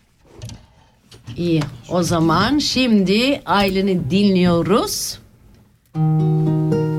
İyi. 1.36 1.62
O 1.90 2.02
zaman 2.02 2.58
şimdi 2.58 3.42
Aylin'i 3.46 4.10
dinliyoruz. 4.10 5.18
Kendimi 5.94 6.97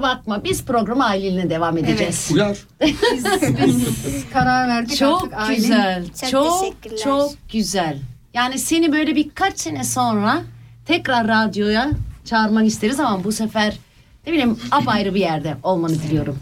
kusura 0.00 0.16
bakma 0.16 0.44
biz 0.44 0.64
programa 0.64 1.04
Aylin'le 1.04 1.50
devam 1.50 1.78
edeceğiz. 1.78 2.30
Uyar. 2.34 2.56
Biz, 2.82 3.24
biz 3.66 4.30
karar 4.32 4.68
verdik 4.68 4.96
Çok 4.96 5.32
artık 5.34 5.56
güzel. 5.56 6.06
Çok 6.06 6.30
Çok 6.30 6.60
teşekkürler. 6.60 6.98
çok 7.04 7.32
güzel. 7.52 7.98
Yani 8.34 8.58
seni 8.58 8.92
böyle 8.92 9.16
birkaç 9.16 9.58
sene 9.58 9.84
sonra 9.84 10.42
tekrar 10.86 11.28
radyoya 11.28 11.90
çağırmak 12.24 12.66
isteriz 12.66 13.00
ama 13.00 13.24
bu 13.24 13.32
sefer 13.32 13.78
ne 14.26 14.32
bileyim 14.32 14.58
apayrı 14.70 15.14
bir 15.14 15.20
yerde 15.20 15.56
olmanı 15.62 15.94
diliyorum. 15.94 16.38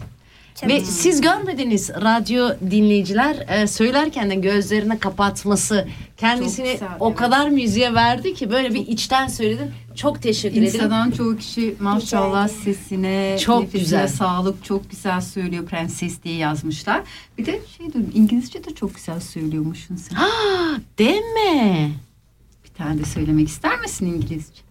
Ve 0.67 0.85
siz 0.85 1.21
görmediniz 1.21 1.89
radyo 1.89 2.49
dinleyiciler 2.71 3.35
e, 3.49 3.67
söylerken 3.67 4.29
de 4.29 4.35
gözlerini 4.35 4.99
kapatması 4.99 5.87
kendisini 6.17 6.71
güzel, 6.71 6.87
o 6.99 7.07
evet. 7.07 7.17
kadar 7.19 7.49
müziğe 7.49 7.93
verdi 7.93 8.33
ki 8.33 8.49
böyle 8.51 8.73
bir 8.73 8.87
içten 8.87 9.27
söyledim. 9.27 9.71
Çok 9.95 10.21
teşekkür 10.21 10.61
ederim. 10.61 10.85
İnsanın 10.85 11.11
çoğu 11.11 11.37
kişi 11.37 11.75
maşallah 11.79 12.47
sesine, 12.47 13.37
Çok 13.39 13.59
nefesine 13.61 13.81
güzel. 13.81 14.07
sağlık 14.07 14.63
çok 14.65 14.89
güzel 14.89 15.21
söylüyor 15.21 15.65
prenses 15.65 16.23
diye 16.23 16.35
yazmışlar. 16.35 17.01
Bir 17.37 17.45
de 17.45 17.59
şey 17.77 17.93
diyorum 17.93 18.11
İngilizce 18.13 18.63
de 18.63 18.75
çok 18.75 18.95
güzel 18.95 19.19
söylüyormuşsun 19.19 19.95
sen. 19.95 20.15
Aa, 20.15 20.79
deme. 20.99 21.89
Bir 22.63 22.69
tane 22.77 22.99
de 22.99 23.05
söylemek 23.05 23.47
ister 23.47 23.79
misin 23.79 24.05
İngilizce? 24.05 24.68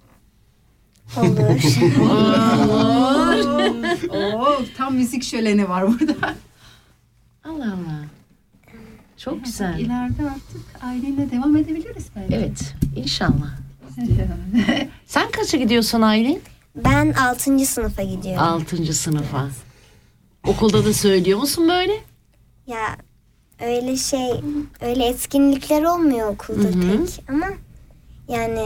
Olur. 1.17 1.61
Oo, 4.11 4.63
tam 4.77 4.95
müzik 4.95 5.23
şöleni 5.25 5.69
var 5.69 5.87
burada. 5.89 6.35
Allah 7.45 7.65
Allah. 7.65 8.05
Çok 9.17 9.45
güzel. 9.45 9.79
İleride 9.79 10.23
artık 10.23 10.83
aileyle 10.83 11.31
devam 11.31 11.57
edebiliriz 11.57 12.07
bence. 12.17 12.37
Evet 12.37 12.75
inşallah. 12.97 13.59
Sen 15.07 15.31
kaça 15.31 15.57
gidiyorsun 15.57 16.01
Aylin? 16.03 16.41
ben 16.77 17.13
6. 17.13 17.67
sınıfa 17.67 18.03
gidiyorum. 18.03 18.43
Altıncı 18.43 18.95
sınıfa. 18.95 19.49
Okulda 20.47 20.85
da 20.85 20.93
söylüyor 20.93 21.39
musun 21.39 21.69
böyle? 21.69 21.93
Ya 22.67 22.97
öyle 23.61 23.97
şey 23.97 24.31
öyle 24.81 25.07
etkinlikler 25.07 25.83
olmuyor 25.83 26.29
okulda 26.29 26.69
Hı 26.69 26.73
hı. 26.73 27.05
pek 27.07 27.25
ama 27.29 27.47
yani 28.29 28.65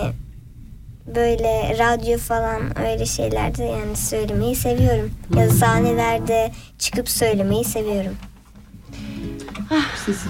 böyle 1.07 1.79
radyo 1.79 2.19
falan 2.19 2.79
öyle 2.81 3.07
şeylerde 3.07 3.65
yani 3.65 3.97
söylemeyi 3.97 4.57
seviyorum. 4.57 5.11
Ya 5.37 5.47
da 5.47 5.51
sahnelerde 5.51 6.53
çıkıp 6.79 7.09
söylemeyi 7.09 7.65
seviyorum. 7.65 8.17
Siz 10.05 10.25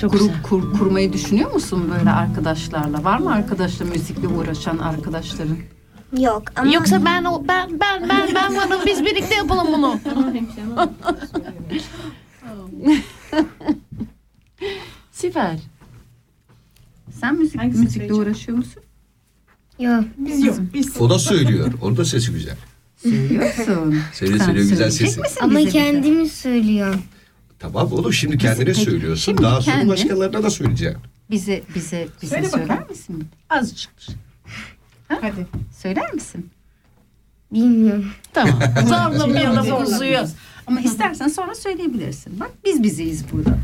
Çok 0.00 0.12
grup 0.12 0.20
güzel. 0.22 0.42
kur- 0.42 0.78
kurmayı 0.78 1.12
düşünüyor 1.12 1.52
musun 1.52 1.92
böyle 1.98 2.10
arkadaşlarla? 2.10 3.04
Var 3.04 3.18
mı 3.18 3.32
arkadaşla 3.32 3.84
müzikle 3.84 4.28
uğraşan 4.28 4.78
arkadaşların? 4.78 5.56
Yok 6.18 6.42
ama 6.56 6.72
Yoksa 6.72 7.04
ben 7.04 7.24
o 7.24 7.42
ben 7.48 7.80
ben 7.80 8.08
ben 8.08 8.28
ben 8.34 8.56
varım 8.56 8.80
biz 8.86 9.04
birlikte 9.04 9.34
yapalım 9.34 9.66
bunu. 9.72 9.98
Süper. 15.12 15.56
Sen 17.20 17.34
müzik 17.34 17.60
Hangisini 17.60 17.82
müzikle 17.84 18.00
söyleyeceğim? 18.08 18.22
uğraşıyor 18.30 18.58
musun? 18.58 18.82
Yok. 19.78 20.04
Biz 20.16 20.44
yok. 20.44 20.56
Biz 20.74 21.00
O 21.00 21.10
da 21.10 21.18
söylüyor. 21.18 21.72
Onun 21.82 21.96
da 21.96 22.04
sesi 22.04 22.32
güzel. 22.32 22.56
Söylüyorsun. 23.02 23.98
Söylüyor 24.14 24.38
Sen 24.38 24.44
söylüyor 24.46 24.68
güzel 24.68 24.90
sesi. 24.90 25.20
Ama 25.40 25.60
kendimi 25.64 26.28
söylüyorum. 26.28 27.02
Tamam 27.58 27.92
oğlum 27.92 28.12
şimdi 28.12 28.38
kendine 28.38 28.64
Peki, 28.64 28.80
söylüyorsun. 28.80 29.24
şimdi 29.24 29.42
Daha 29.42 29.60
sonra 29.62 29.76
kendi- 29.76 29.88
başkalarına 29.90 30.42
da 30.42 30.50
söyleyeceksin. 30.50 31.00
Bize 31.30 31.62
bize 31.74 32.08
bize 32.22 32.34
Söyle 32.36 32.48
söyler 32.48 32.68
bakalım. 32.68 32.90
misin? 32.90 33.28
Azıcık. 33.50 33.90
hadi. 35.08 35.46
Söyler 35.82 36.12
misin? 36.14 36.50
Bilmiyorum. 37.52 38.06
Tamam. 38.32 38.60
Zorlamayalım 38.88 39.70
bozuyor. 39.70 40.28
Ama 40.66 40.80
istersen 40.80 41.28
sonra 41.28 41.54
söyleyebilirsin. 41.54 42.40
Bak 42.40 42.50
biz 42.64 42.82
bizeyiz 42.82 43.24
burada. 43.32 43.58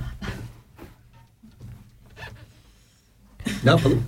Ne 3.65 3.71
yapalım? 3.71 4.03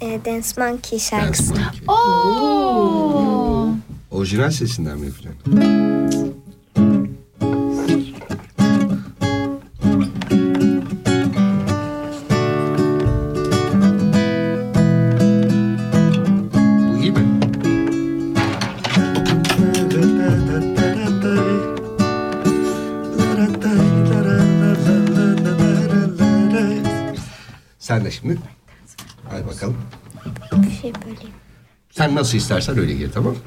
E, 0.00 0.20
Dance 0.24 0.48
Monkey 0.58 0.98
şarkısı. 0.98 1.54
Dance 1.54 1.64
Monkey. 1.64 1.80
Oo. 1.88 3.68
Orijinal 4.10 4.50
sesinden 4.50 4.98
mi 4.98 5.06
yapacaksın? 5.06 5.60
Bu 16.88 16.96
iyi 17.02 17.12
mi? 17.12 17.24
Sen 27.78 28.04
de 28.04 28.10
şimdi. 28.10 28.38
Şey 30.80 30.94
böleyim. 30.94 31.34
Sen 31.90 32.14
nasıl 32.14 32.38
istersen 32.38 32.78
öyle 32.78 32.94
gir 32.94 33.10
tamam 33.12 33.32
mı? 33.32 33.38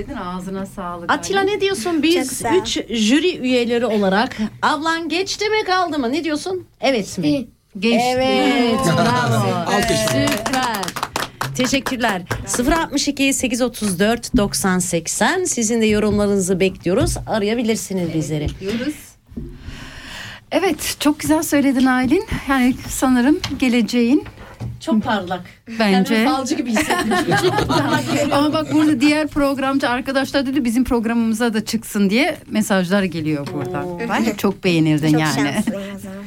Söyledin 0.00 0.16
ağzına 0.16 0.66
sağlık. 0.66 1.12
Atilla 1.12 1.42
ne 1.42 1.60
diyorsun? 1.60 2.02
Biz 2.02 2.28
güzel. 2.28 2.54
üç 2.54 2.78
jüri 2.90 3.38
üyeleri 3.38 3.86
olarak 3.86 4.36
ablan 4.62 5.08
geçti 5.08 5.48
mi 5.48 5.64
kaldı 5.64 5.98
mı? 5.98 6.12
Ne 6.12 6.24
diyorsun? 6.24 6.66
Evet 6.80 7.18
mi? 7.18 7.46
Geçti. 7.78 8.06
Evet. 8.06 8.80
Bravo. 8.86 9.70
Süper. 10.08 10.76
Teşekkürler. 11.56 12.22
062 12.76 13.34
834 13.34 14.36
90 14.36 14.78
80 14.78 15.44
sizin 15.44 15.80
de 15.80 15.86
yorumlarınızı 15.86 16.60
bekliyoruz. 16.60 17.16
Arayabilirsiniz 17.26 18.14
bizleri. 18.14 18.46
Diyoruz. 18.60 18.94
Evet 20.52 20.96
çok 21.00 21.20
güzel 21.20 21.42
söyledin 21.42 21.86
Aylin. 21.86 22.26
Yani 22.48 22.74
sanırım 22.88 23.40
geleceğin 23.58 24.24
Çok 24.80 25.02
parlak. 25.04 25.40
bence. 25.78 26.14
Kendimi 26.14 26.24
falcı 26.36 26.54
gibi 26.54 26.70
hissettim. 26.70 27.14
Çok 27.42 27.68
parlak. 27.68 28.04
Ama 28.32 28.52
bak 28.52 28.72
burada 28.72 29.00
diğer 29.00 29.28
programcı 29.28 29.88
arkadaşlar 29.88 30.46
dedi 30.46 30.64
bizim 30.64 30.84
programımıza 30.84 31.54
da 31.54 31.64
çıksın 31.64 32.10
diye 32.10 32.36
mesajlar 32.50 33.02
geliyor 33.02 33.46
buradan. 33.52 33.86
Ben 34.08 34.34
çok 34.36 34.64
beğenirdin 34.64 35.12
Çok 35.12 35.20
yani. 35.20 35.34
şanslıyım 35.34 35.82
o 35.96 35.98
zaman. 36.02 36.24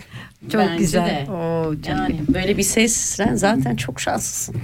Çok 0.52 0.62
Bence 0.62 0.76
güzel. 0.78 1.06
de. 1.28 1.32
Oo, 1.32 1.74
canım 1.82 2.02
Yani 2.04 2.20
böyle 2.34 2.58
bir 2.58 2.64
seslen 2.64 3.36
zaten 3.36 3.76
çok 3.76 4.00
şanslısın. 4.02 4.56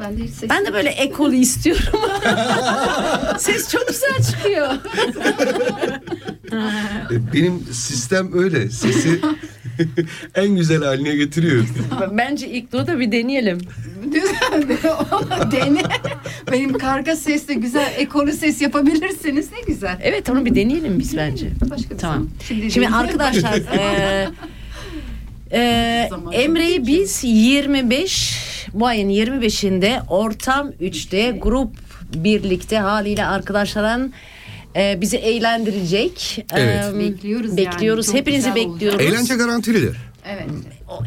Ben 0.00 0.18
de 0.18 0.22
hiç 0.22 0.50
Ben 0.50 0.66
de 0.66 0.72
böyle 0.72 0.88
ekolü 0.90 1.36
istiyorum. 1.36 2.00
Ses 3.38 3.68
çok 3.70 3.88
güzel 3.88 4.32
çıkıyor. 4.32 4.68
E, 7.10 7.32
Benim 7.32 7.60
sistem 7.72 8.30
öyle. 8.38 8.70
Sesi 8.70 9.20
en 10.34 10.56
güzel 10.56 10.82
haline 10.84 11.16
getiriyor. 11.16 11.64
Bence 12.12 12.48
ilk 12.48 12.72
da 12.72 13.00
bir 13.00 13.12
deneyelim. 13.12 13.58
Dene. 15.52 15.82
Benim 16.52 16.78
karga 16.78 17.16
sesle 17.16 17.54
güzel 17.54 17.92
ekolu 17.96 18.32
ses 18.32 18.60
yapabilirseniz 18.62 19.52
ne 19.52 19.60
güzel. 19.66 19.98
Evet 20.02 20.30
onu 20.30 20.44
bir 20.44 20.54
deneyelim 20.54 20.98
biz 20.98 21.16
bence. 21.16 21.46
Başka 21.70 21.94
bir 21.94 21.98
Tamam. 21.98 22.28
Şimdi, 22.48 22.70
Şimdi 22.70 22.88
arkadaşlar 22.88 23.54
eee, 23.54 24.28
eee, 25.52 26.06
Zaman 26.10 26.32
Emre'yi 26.32 26.86
biz 26.86 27.24
25 27.24 28.38
bu 28.74 28.86
ayın 28.86 29.08
25'inde 29.08 30.06
ortam 30.08 30.70
3'te 30.80 31.30
grup 31.30 31.76
birlikte 32.14 32.78
haliyle 32.78 33.26
arkadaşların 33.26 34.12
eee, 34.76 34.98
bizi 35.00 35.16
eğlendirecek. 35.16 36.44
Evet. 36.52 36.84
Eee, 36.94 36.98
Bekliyoruz 37.00 37.48
yani. 37.50 37.56
Bekliyoruz. 37.58 38.06
Çok 38.06 38.14
Hepinizi 38.14 38.48
güzel 38.48 38.52
olacak. 38.66 38.74
bekliyoruz. 38.74 39.00
Eğlence 39.00 39.34
garantilidir. 39.34 39.96
Evet. 40.28 40.46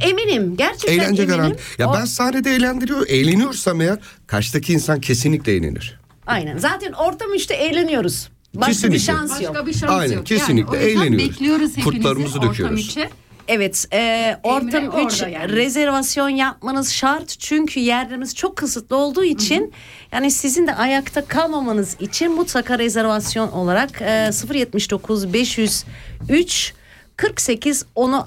Eminim. 0.03 0.55
Gerçekten 0.57 0.93
Eğlence 0.93 1.21
eminim. 1.23 1.37
garanti. 1.37 1.59
Ya 1.77 1.89
O- 1.89 1.93
ben 1.93 2.05
sahnede 2.05 2.55
eğlendiriyor, 2.55 3.07
eğleniyorsam 3.07 3.81
eğer 3.81 3.97
karşıdaki 4.27 4.73
insan 4.73 5.01
kesinlikle 5.01 5.51
eğlenir. 5.55 5.99
Aynen. 6.27 6.57
Zaten 6.57 6.91
ortam 6.91 7.33
3'te 7.33 7.53
eğleniyoruz. 7.53 8.29
Başka 8.55 8.67
bir 8.69 8.73
Kesinlikle. 8.93 8.99
şans 8.99 9.41
yok. 9.41 9.53
Başka 9.55 9.67
bir 9.67 9.73
şans 9.73 9.91
Aynen, 9.91 10.15
yok. 10.15 10.25
kesinlikle 10.25 10.77
yani, 10.77 10.85
eğleniyoruz. 10.91 11.29
Bekliyoruz 11.29 11.69
hepinizi 11.77 11.83
Kurtlarımızı 11.89 12.37
ortam 12.37 12.49
döküyoruz. 12.51 12.79
içe. 12.79 13.09
Evet, 13.47 13.85
e, 13.93 14.35
ortam 14.43 14.87
orada 14.87 15.01
3 15.01 15.21
yani. 15.21 15.49
rezervasyon 15.49 16.29
yapmanız 16.29 16.91
şart 16.91 17.39
çünkü 17.39 17.79
yerlerimiz 17.79 18.35
çok 18.35 18.55
kısıtlı 18.55 18.95
olduğu 18.95 19.23
için 19.23 19.73
yani 20.11 20.31
sizin 20.31 20.67
de 20.67 20.75
ayakta 20.75 21.25
kalmamanız 21.25 21.95
için 21.99 22.31
mutlaka 22.31 22.79
rezervasyon 22.79 23.51
olarak 23.51 24.01
e, 24.01 24.29
079 24.53 25.33
503 25.33 26.73
48 27.17 27.85
onu 27.95 28.25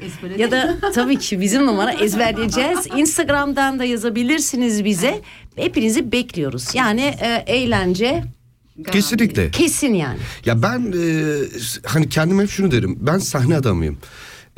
ezbere 0.00 0.42
ya 0.42 0.50
da 0.50 0.76
tabii 0.94 1.18
ki 1.18 1.40
bizim 1.40 1.66
numara 1.66 1.92
ezberleyeceğiz. 2.04 2.78
Instagram'dan 2.96 3.78
da 3.78 3.84
yazabilirsiniz 3.84 4.84
bize. 4.84 5.20
Hepinizi 5.56 6.12
bekliyoruz. 6.12 6.74
Yani 6.74 7.00
e, 7.20 7.44
eğlence 7.46 8.24
Kesinlikle. 8.92 9.50
kesin 9.50 9.94
yani. 9.94 10.18
Ya 10.44 10.62
ben 10.62 10.92
e, 10.92 11.34
hani 11.84 12.08
kendim 12.08 12.40
hep 12.40 12.50
şunu 12.50 12.70
derim. 12.70 12.98
Ben 13.00 13.18
sahne 13.18 13.56
adamıyım. 13.56 13.98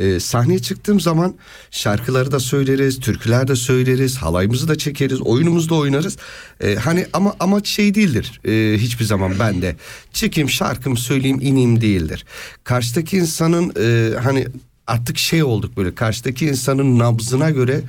E, 0.01 0.21
sahneye 0.21 0.59
çıktığım 0.59 1.01
zaman 1.01 1.35
şarkıları 1.71 2.33
da 2.33 2.41
söyleriz, 2.41 3.01
türküler 3.01 3.49
de 3.49 3.57
söyleriz, 3.57 4.17
halayımızı 4.17 4.69
da 4.69 4.79
çekeriz, 4.79 5.21
oyunumuzu 5.21 5.69
da 5.69 5.75
oynarız. 5.75 6.17
E, 6.61 6.75
hani 6.75 7.07
ama 7.13 7.37
amaç 7.41 7.69
şey 7.69 7.95
değildir 7.95 8.41
e, 8.45 8.79
hiçbir 8.79 9.05
zaman 9.05 9.39
bende. 9.39 9.77
Çıkayım 10.13 10.51
şarkımı 10.51 10.97
söyleyeyim 10.97 11.39
ineyim 11.41 11.81
değildir. 11.81 12.25
Karşıdaki 12.65 13.17
insanın 13.17 13.73
e, 13.81 14.19
hani 14.19 14.47
artık 14.87 15.19
şey 15.19 15.43
olduk 15.43 15.77
böyle 15.77 15.95
karşıdaki 15.95 16.47
insanın 16.47 16.99
nabzına 16.99 17.51
göre 17.51 17.83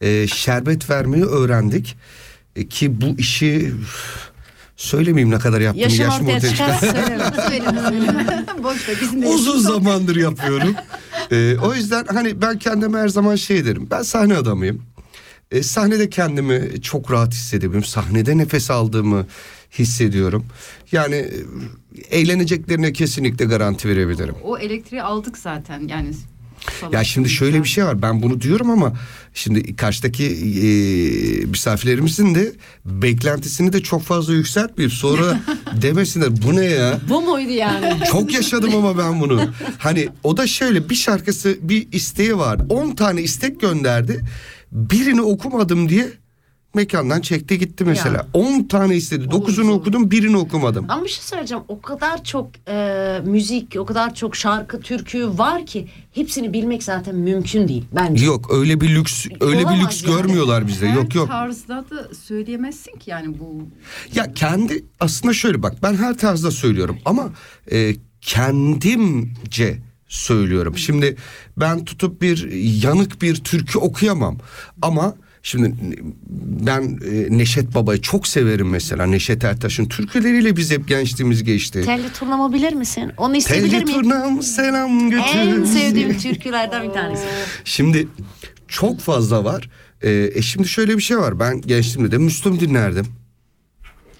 e, 0.00 0.26
şerbet 0.26 0.90
vermeyi 0.90 1.24
öğrendik. 1.24 1.96
E, 2.56 2.68
ki 2.68 3.00
bu 3.00 3.18
işi 3.18 3.56
üf, 3.56 4.29
söylemeyeyim 4.80 5.30
ne 5.30 5.38
kadar 5.38 5.60
yaptığımı 5.60 5.82
Yaşın 5.82 6.02
yaşım 6.02 6.26
ortaya 6.26 6.40
çıkar. 6.40 6.80
Boş 8.62 8.88
ver 8.88 8.96
bizim 9.00 9.22
de 9.22 9.26
Uzun 9.26 9.58
zamandır 9.58 10.16
yapıyorum. 10.16 10.74
Ee, 11.32 11.56
o 11.62 11.74
yüzden 11.74 12.04
hani 12.04 12.42
ben 12.42 12.58
kendime 12.58 12.98
her 12.98 13.08
zaman 13.08 13.36
şey 13.36 13.64
derim. 13.64 13.88
Ben 13.90 14.02
sahne 14.02 14.36
adamıyım. 14.36 14.82
Ee, 15.50 15.62
sahnede 15.62 16.10
kendimi 16.10 16.82
çok 16.82 17.12
rahat 17.12 17.32
hissedebiliyorum. 17.32 17.84
Sahnede 17.84 18.38
nefes 18.38 18.70
aldığımı 18.70 19.26
hissediyorum. 19.78 20.46
Yani 20.92 21.14
e, 21.14 22.18
eğleneceklerine 22.18 22.92
kesinlikle 22.92 23.44
garanti 23.44 23.88
verebilirim. 23.88 24.34
O 24.44 24.58
elektriği 24.58 25.02
aldık 25.02 25.38
zaten 25.38 25.88
yani. 25.88 26.10
Ya 26.92 27.04
şimdi 27.04 27.30
şöyle 27.30 27.62
bir 27.62 27.68
şey 27.68 27.84
var. 27.84 28.02
Ben 28.02 28.22
bunu 28.22 28.40
diyorum 28.40 28.70
ama 28.70 28.92
şimdi 29.34 29.76
karşıdaki 29.76 30.24
e, 30.24 30.68
misafirlerimizin 31.44 32.34
de 32.34 32.52
beklentisini 32.84 33.72
de 33.72 33.82
çok 33.82 34.02
fazla 34.02 34.32
yükseltmeyip 34.34 34.92
sonra 34.92 35.40
demesinler 35.82 36.42
bu 36.46 36.56
ne 36.56 36.64
ya? 36.64 37.00
Bu 37.08 37.22
muydu 37.22 37.50
yani? 37.50 37.92
Çok 38.10 38.34
yaşadım 38.34 38.76
ama 38.76 38.98
ben 38.98 39.20
bunu. 39.20 39.40
Hani 39.78 40.08
o 40.22 40.36
da 40.36 40.46
şöyle 40.46 40.90
bir 40.90 40.94
şarkısı 40.94 41.58
bir 41.62 41.92
isteği 41.92 42.36
var. 42.38 42.60
10 42.68 42.94
tane 42.94 43.22
istek 43.22 43.60
gönderdi. 43.60 44.20
Birini 44.72 45.22
okumadım 45.22 45.88
diye 45.88 46.08
mekandan 46.74 47.20
çekti 47.20 47.58
gitti 47.58 47.84
mesela. 47.84 48.26
10 48.32 48.62
tane 48.62 48.96
istedi. 48.96 49.24
9'unu 49.24 49.70
okudum 49.70 50.10
birini 50.10 50.36
okumadım. 50.36 50.86
Ama 50.88 51.04
bir 51.04 51.08
şey 51.08 51.22
söyleyeceğim. 51.22 51.64
O 51.68 51.80
kadar 51.80 52.24
çok 52.24 52.50
e, 52.68 53.20
müzik, 53.24 53.76
o 53.78 53.84
kadar 53.86 54.14
çok 54.14 54.36
şarkı, 54.36 54.80
türkü 54.80 55.28
var 55.38 55.66
ki 55.66 55.88
hepsini 56.12 56.52
bilmek 56.52 56.82
zaten 56.82 57.16
mümkün 57.16 57.68
değil 57.68 57.84
bence. 57.92 58.24
Yok 58.24 58.50
öyle 58.54 58.80
bir 58.80 58.94
lüks 58.94 59.26
öyle 59.40 59.58
bir 59.58 59.64
Olamaz 59.64 59.84
lüks 59.84 60.04
yani. 60.04 60.16
görmüyorlar 60.16 60.66
bizde. 60.66 60.88
Her 60.88 60.94
Yok 60.94 61.14
yok. 61.14 61.28
tarzda 61.28 61.84
da 61.90 62.14
söyleyemezsin 62.14 62.98
ki 62.98 63.10
yani 63.10 63.38
bu. 63.38 63.68
Ya 64.14 64.32
kendi 64.34 64.84
aslında 65.00 65.34
şöyle 65.34 65.62
bak 65.62 65.74
ben 65.82 65.94
her 65.94 66.18
tarzda 66.18 66.50
söylüyorum 66.50 66.98
ama 67.04 67.30
e, 67.72 67.94
kendimce 68.20 69.78
söylüyorum. 70.08 70.78
Şimdi 70.78 71.16
ben 71.56 71.84
tutup 71.84 72.22
bir 72.22 72.50
yanık 72.82 73.22
bir 73.22 73.36
türkü 73.36 73.78
okuyamam 73.78 74.38
ama 74.82 75.14
şimdi 75.42 75.74
ben 76.66 76.82
e, 76.82 77.38
Neşet 77.38 77.74
Baba'yı 77.74 78.00
çok 78.00 78.26
severim 78.26 78.68
mesela. 78.68 79.06
Neşet 79.06 79.44
Ertaş'ın 79.44 79.84
türküleriyle 79.84 80.56
biz 80.56 80.70
hep 80.70 80.88
gençliğimiz 80.88 81.44
geçti. 81.44 81.82
Telli 81.84 82.12
turnamı 82.12 82.52
bilir 82.52 82.72
misin? 82.72 83.12
Onu 83.16 83.36
isteyebilir 83.36 83.70
Telli 83.70 83.84
miyim? 83.84 84.02
turnam 84.02 84.42
selam 84.42 85.10
götür. 85.10 85.38
En 85.38 85.64
sevdiğim 85.64 86.18
türkülerden 86.18 86.88
bir 86.88 86.94
tanesi. 86.94 87.24
Şimdi 87.64 88.08
çok 88.68 89.00
fazla 89.00 89.44
var. 89.44 89.70
E, 90.02 90.30
e 90.34 90.42
şimdi 90.42 90.68
şöyle 90.68 90.96
bir 90.96 91.02
şey 91.02 91.18
var. 91.18 91.40
Ben 91.40 91.60
gençliğimde 91.60 92.12
de 92.12 92.18
Müslüm 92.18 92.60
dinlerdim. 92.60 93.06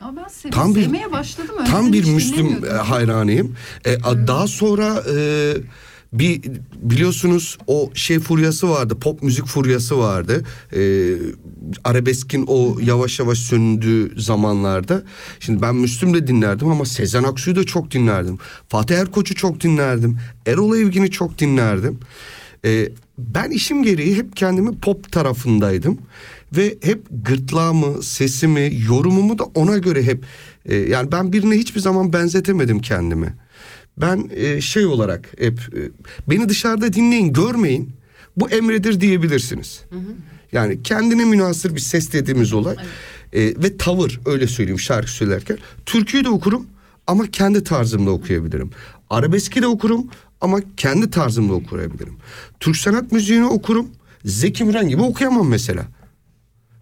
Ama 0.01 0.23
ben 0.23 0.29
sev- 0.29 0.51
Tam 0.51 0.75
bir- 0.75 0.83
sevmeye 0.83 1.12
başladım. 1.12 1.55
Tam 1.57 1.87
Önceden 1.87 1.93
bir 1.93 2.03
hiç 2.03 2.09
Müslüm 2.09 2.64
e, 2.64 2.68
hayranıyım. 2.68 3.57
E, 3.85 3.97
a- 3.97 4.27
daha 4.27 4.47
sonra 4.47 5.03
e, 5.16 5.55
bir 6.13 6.43
biliyorsunuz 6.77 7.59
o 7.67 7.91
şey 7.95 8.19
furyası 8.19 8.71
vardı. 8.71 8.99
Pop 8.99 9.23
müzik 9.23 9.47
furyası 9.47 9.99
vardı. 9.99 10.45
E, 10.73 10.81
arabeskin 11.85 12.45
o 12.49 12.79
yavaş 12.83 13.21
yavaş 13.21 13.39
söndüğü 13.39 14.21
zamanlarda. 14.21 15.03
Şimdi 15.41 15.63
ben 15.63 15.75
Müslüm 15.75 16.15
de 16.15 16.27
dinlerdim 16.27 16.69
ama 16.69 16.85
Sezen 16.85 17.23
Aksu'yu 17.23 17.57
da 17.57 17.65
çok 17.65 17.91
dinlerdim. 17.91 18.39
Fatih 18.69 18.97
Erkoç'u 18.99 19.35
çok 19.35 19.61
dinlerdim. 19.61 20.19
Erol 20.47 20.77
Evgin'i 20.77 21.11
çok 21.11 21.39
dinlerdim. 21.39 21.99
E, 22.65 22.89
ben 23.19 23.51
işim 23.51 23.83
gereği 23.83 24.17
hep 24.17 24.37
kendimi 24.37 24.79
pop 24.79 25.13
tarafındaydım. 25.13 25.99
Ve 26.57 26.77
hep 26.83 27.03
gırtlağımı, 27.11 28.03
sesimi, 28.03 28.73
yorumumu 28.89 29.39
da 29.39 29.45
ona 29.45 29.79
göre 29.79 30.03
hep... 30.03 30.25
e, 30.67 30.77
yani 30.77 31.13
ben 31.13 31.33
birine 31.33 31.55
hiçbir 31.55 31.81
zaman 31.81 32.13
benzetemedim 32.13 32.81
kendimi. 32.81 33.35
Ben 34.01 34.31
e, 34.35 34.61
şey 34.61 34.87
olarak 34.87 35.29
hep... 35.39 35.59
e, 35.59 35.81
beni 36.31 36.49
dışarıda 36.49 36.93
dinleyin, 36.93 37.33
görmeyin. 37.33 37.91
Bu 38.37 38.51
emredir 38.51 39.01
diyebilirsiniz. 39.01 39.81
Yani 40.53 40.83
kendine 40.83 41.25
münasır 41.25 41.75
bir 41.75 41.81
ses 41.81 42.13
dediğimiz 42.13 42.53
olay. 42.53 42.77
E, 43.33 43.41
ve 43.43 43.77
tavır 43.77 44.21
öyle 44.27 44.47
söyleyeyim 44.47 44.81
şarkı 44.81 45.11
söylerken. 45.11 45.59
Türküyü 45.87 46.25
de 46.25 46.29
okurum 46.29 46.67
ama 47.07 47.27
kendi 47.27 47.65
tarzımda 47.65 48.11
okuyabilirim. 48.11 48.71
Arabeski 49.11 49.63
de 49.63 49.67
okurum 49.67 50.07
ama 50.41 50.61
kendi 50.77 51.11
tarzımda 51.11 51.53
okuyabilirim. 51.53 52.17
Türk 52.61 52.77
sanat 52.77 53.13
müziğini 53.13 53.47
okurum. 53.47 53.89
Zeki 54.25 54.65
Müren 54.65 54.89
gibi 54.89 55.03
okuyamam 55.03 55.49
mesela. 55.49 55.87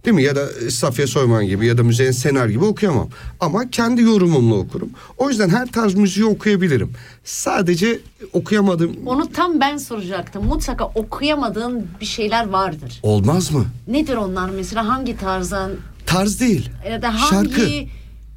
Değil 0.04 0.14
mi? 0.14 0.22
Ya 0.22 0.36
da 0.36 0.70
Safiye 0.70 1.06
Soyman 1.06 1.46
gibi 1.46 1.66
ya 1.66 1.78
da 1.78 1.82
Müzeyyen 1.82 2.12
Senar 2.12 2.48
gibi 2.48 2.64
okuyamam. 2.64 3.08
Ama 3.40 3.70
kendi 3.70 4.02
yorumumla 4.02 4.54
okurum. 4.54 4.90
O 5.16 5.28
yüzden 5.28 5.48
her 5.48 5.66
tarz 5.66 5.94
müziği 5.94 6.26
okuyabilirim. 6.26 6.92
Sadece 7.24 8.00
okuyamadığım 8.32 8.96
Onu 9.06 9.32
tam 9.32 9.60
ben 9.60 9.76
soracaktım. 9.76 10.44
Mutlaka 10.46 10.84
okuyamadığın 10.84 11.86
bir 12.00 12.06
şeyler 12.06 12.48
vardır. 12.48 13.00
olmaz 13.02 13.52
mı? 13.52 13.64
Nedir 13.88 14.16
onlar 14.16 14.50
mesela? 14.50 14.88
Hangi 14.88 15.16
tarzdan 15.16 15.70
Tarz 16.06 16.40
değil. 16.40 16.70
ya 16.90 17.02
da 17.02 17.14
hangi 17.20 17.50
Şarkı. 17.54 17.68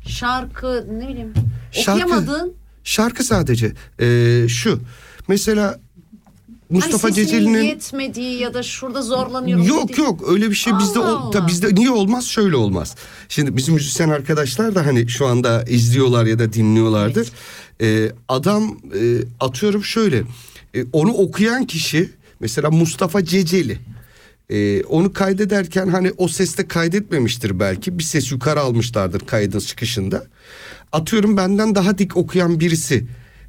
şarkı 0.09 0.85
ne 0.99 1.07
bileyim 1.07 1.33
Şarkı. 1.71 1.91
okuyamadığın 2.03 2.53
Şarkı 2.83 3.23
sadece. 3.23 3.73
Ee, 3.99 4.45
şu. 4.49 4.79
Mesela 5.27 5.79
Mustafa 6.71 7.07
sesinin 7.07 7.25
Ceceli'nin 7.27 7.61
yetmediği 7.63 8.39
ya 8.39 8.53
da 8.53 8.63
şurada 8.63 9.01
zorlanıyorum. 9.01 9.63
Yok 9.65 9.89
dediği- 9.89 9.99
yok 10.01 10.23
öyle 10.27 10.49
bir 10.49 10.55
şey 10.55 10.73
bizde 10.79 10.99
Allah 10.99 11.27
ol, 11.27 11.33
Allah. 11.35 11.47
bizde 11.47 11.75
niye 11.75 11.91
olmaz 11.91 12.25
şöyle 12.25 12.55
olmaz. 12.55 12.95
Şimdi 13.29 13.57
bizim 13.57 13.73
müzisyen 13.73 14.09
arkadaşlar 14.09 14.75
da 14.75 14.85
hani 14.85 15.09
şu 15.09 15.25
anda 15.27 15.63
izliyorlar 15.63 16.25
ya 16.25 16.39
da 16.39 16.53
dinliyorlardır. 16.53 17.29
Ee, 17.81 18.11
adam 18.27 18.77
e, 18.99 19.17
atıyorum 19.39 19.83
şöyle 19.83 20.23
e, 20.75 20.83
onu 20.93 21.11
okuyan 21.13 21.65
kişi 21.65 22.09
mesela 22.39 22.69
Mustafa 22.71 23.25
Ceceli. 23.25 23.79
Ee, 24.49 24.83
onu 24.83 25.13
kaydederken 25.13 25.87
hani 25.87 26.11
o 26.17 26.27
seste 26.27 26.67
kaydetmemiştir 26.67 27.59
belki 27.59 27.99
bir 27.99 28.03
ses 28.03 28.31
yukarı 28.31 28.59
almışlardır 28.61 29.19
kaydın 29.19 29.59
çıkışında. 29.59 30.25
Atıyorum 30.91 31.37
benden 31.37 31.75
daha 31.75 31.97
dik 31.97 32.17
okuyan 32.17 32.59
birisi 32.59 33.05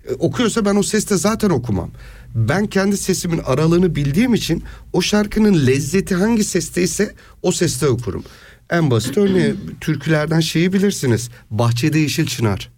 e, 0.09 0.13
okuyorsa 0.15 0.65
ben 0.65 0.77
o 0.77 0.83
seste 0.83 1.17
zaten 1.17 1.51
okumam. 1.51 1.91
Ben 2.35 2.67
kendi 2.67 2.97
sesimin 2.97 3.39
aralığını 3.39 3.97
bildiğim 3.97 4.35
için 4.35 4.65
o 4.93 5.03
şarkının 5.03 5.67
lezzeti 5.67 6.15
hangi 6.15 6.45
sesteyse 6.45 7.15
o 7.43 7.53
seste 7.53 7.89
okurum. 7.89 8.25
En 8.71 8.91
basit 8.91 9.19
örneği 9.19 9.55
türkülerden 9.81 10.41
şeyi 10.41 10.73
bilirsiniz. 10.73 11.31
Bahçede 11.51 11.99
Yeşil 11.99 12.27
Çınar. 12.27 12.71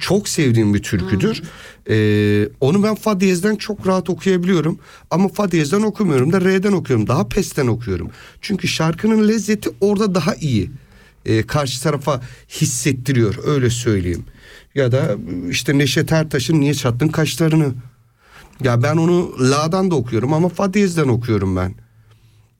Çok 0.00 0.28
sevdiğim 0.28 0.74
bir 0.74 0.82
türküdür. 0.82 1.42
Ee, 1.88 2.48
onu 2.60 2.82
ben 2.82 2.94
fa 2.94 3.20
diyezden 3.20 3.56
çok 3.56 3.86
rahat 3.86 4.10
okuyabiliyorum. 4.10 4.78
Ama 5.10 5.28
fa 5.28 5.50
diyezden 5.50 5.82
okumuyorum 5.82 6.32
da 6.32 6.40
re'den 6.40 6.72
okuyorum. 6.72 7.06
Daha 7.06 7.28
pesten 7.28 7.66
okuyorum. 7.66 8.10
Çünkü 8.40 8.68
şarkının 8.68 9.28
lezzeti 9.28 9.70
orada 9.80 10.14
daha 10.14 10.34
iyi. 10.34 10.70
Ee, 11.26 11.42
karşı 11.42 11.82
tarafa 11.82 12.20
hissettiriyor 12.48 13.34
öyle 13.44 13.70
söyleyeyim. 13.70 14.24
Ya 14.74 14.92
da 14.92 15.16
işte 15.50 15.78
Neşet 15.78 16.12
Ertaş'ın 16.12 16.60
Niye 16.60 16.74
Çattın 16.74 17.08
Kaşlarını. 17.08 17.74
Ya 18.64 18.82
ben 18.82 18.96
onu 18.96 19.34
la'dan 19.50 19.90
da 19.90 19.94
okuyorum 19.94 20.32
ama 20.32 20.48
fa 20.48 20.74
diyezden 20.74 21.08
okuyorum 21.08 21.56
ben. 21.56 21.74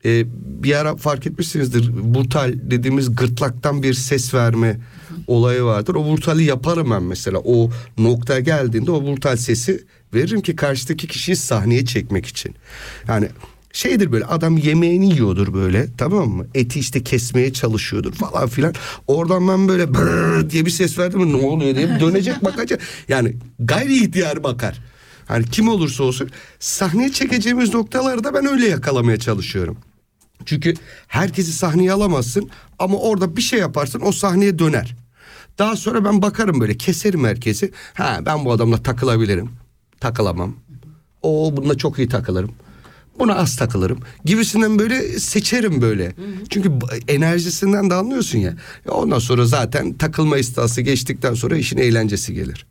Ee, 0.05 0.25
bir 0.63 0.75
ara 0.75 0.97
fark 0.97 1.27
etmişsinizdir. 1.27 1.91
Burtal 2.15 2.53
dediğimiz 2.55 3.17
gırtlaktan 3.17 3.83
bir 3.83 3.95
ses 3.95 4.35
verme 4.35 4.81
olayı 5.27 5.63
vardır. 5.63 5.95
O 5.95 6.05
burtali 6.05 6.45
yaparım 6.45 6.91
ben 6.91 7.03
mesela. 7.03 7.39
O 7.45 7.71
noktaya 7.99 8.41
geldiğinde 8.41 8.91
o 8.91 9.05
burtal 9.05 9.37
sesi 9.37 9.85
veririm 10.15 10.41
ki 10.41 10.57
karşıdaki 10.57 11.07
kişiyi 11.07 11.37
sahneye 11.37 11.85
çekmek 11.85 12.27
için. 12.27 12.55
Yani 13.09 13.29
şeydir 13.73 14.13
böyle 14.13 14.25
adam 14.25 14.57
yemeğini 14.57 15.11
yiyordur 15.13 15.55
böyle 15.55 15.87
tamam 15.99 16.29
mı? 16.29 16.47
Eti 16.55 16.79
işte 16.81 17.03
kesmeye 17.03 17.53
çalışıyordur 17.53 18.13
falan 18.13 18.49
filan. 18.49 18.75
Oradan 19.07 19.49
ben 19.49 19.69
böyle 19.69 19.89
diye 20.51 20.67
bir 20.67 20.71
ses 20.71 20.99
verdim 20.99 21.33
ne 21.33 21.47
oluyor 21.47 21.77
diye 21.77 22.01
dönecek 22.01 22.45
bakacak. 22.45 22.81
Yani 23.09 23.37
gayri 23.59 23.95
ihtiyar 23.95 24.43
bakar. 24.43 24.79
Hani 25.27 25.45
kim 25.51 25.69
olursa 25.69 26.05
olsun 26.05 26.31
sahneye 26.59 27.13
çekeceğimiz 27.13 27.75
noktaları 27.75 28.25
da 28.25 28.35
ben 28.35 28.47
öyle 28.47 28.69
yakalamaya 28.69 29.19
çalışıyorum. 29.19 29.77
Çünkü 30.47 30.75
herkesi 31.09 31.53
sahneye 31.53 31.93
alamazsın 31.93 32.51
ama 32.79 32.99
orada 32.99 33.37
bir 33.37 33.43
şey 33.43 33.59
yaparsın 33.59 34.01
o 34.05 34.13
sahneye 34.13 34.59
döner. 34.59 34.97
Daha 35.59 35.77
sonra 35.77 36.05
ben 36.05 36.23
bakarım 36.23 36.61
böyle 36.61 36.77
keserim 36.77 37.25
herkesi. 37.25 37.73
Ha 37.95 38.19
ben 38.27 38.45
bu 38.45 38.53
adamla 38.53 38.83
takılabilirim. 38.83 39.51
Takılamam. 40.01 40.57
O 41.23 41.57
bununla 41.57 41.77
çok 41.77 41.99
iyi 41.99 42.09
takılırım. 42.09 42.51
Buna 43.19 43.35
az 43.35 43.57
takılırım 43.57 43.99
gibisinden 44.25 44.79
böyle 44.79 45.19
seçerim 45.19 45.83
böyle. 45.83 46.13
Çünkü 46.51 46.81
b- 46.81 47.13
enerjisinden 47.13 47.91
de 47.91 47.95
anlıyorsun 47.95 48.39
ya. 48.39 48.51
Ya 48.87 48.93
Ondan 48.93 49.19
sonra 49.19 49.47
zaten 49.47 49.93
takılma 49.99 50.39
istası 50.39 50.81
geçtikten 50.81 51.35
sonra 51.35 51.57
işin 51.57 51.79
eğlencesi 51.79 52.35
gelir. 52.35 52.67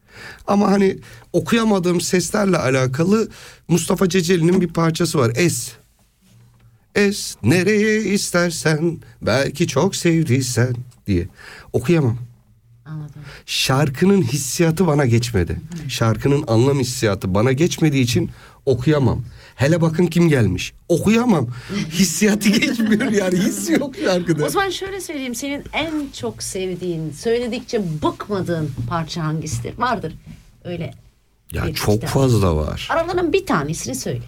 Ama 0.48 0.72
hani 0.72 0.98
okuyamadığım 1.34 2.02
seslerle 2.02 2.58
alakalı 2.58 3.30
Mustafa 3.68 4.10
Ceceli'nin 4.10 4.62
bir 4.62 4.68
parçası 4.68 5.18
var. 5.20 5.32
Es. 5.36 5.72
Es 6.96 7.36
nereye 7.44 8.02
istersen 8.02 8.98
belki 9.22 9.68
çok 9.68 9.96
sevdiysen 9.96 10.76
diye. 11.08 11.28
Okuyamam. 11.74 12.18
Anladım. 12.86 13.22
Şarkının 13.46 14.22
hissiyatı 14.22 14.88
bana 14.88 15.06
geçmedi. 15.06 15.62
Şarkının 15.88 16.44
anlam 16.48 16.80
hissiyatı 16.80 17.34
bana 17.34 17.52
geçmediği 17.52 18.04
için 18.04 18.30
okuyamam. 18.66 19.24
Hele 19.56 19.82
bakın 19.82 20.06
kim 20.08 20.30
gelmiş. 20.30 20.74
Okuyamam. 20.90 21.48
Hissiyatı 21.92 22.50
geçmiyor 22.60 23.12
yani. 23.12 23.40
His 23.40 23.70
yok 23.70 23.96
şarkıda. 24.06 24.46
O 24.46 24.50
zaman 24.50 24.70
şöyle 24.70 25.02
söyleyeyim 25.02 25.36
senin 25.36 25.64
en 25.74 25.92
çok 26.20 26.44
sevdiğin, 26.44 27.12
söyledikçe 27.12 27.82
bıkmadığın 28.04 28.72
parça 28.90 29.24
hangisidir? 29.24 29.78
Vardır 29.78 30.14
öyle. 30.64 30.94
Ya 31.54 31.74
çok 31.74 31.96
işte. 31.96 32.08
fazla 32.08 32.56
var. 32.56 32.88
Aralarından 32.92 33.34
bir 33.34 33.46
tanesini 33.46 33.96
söyle. 33.96 34.22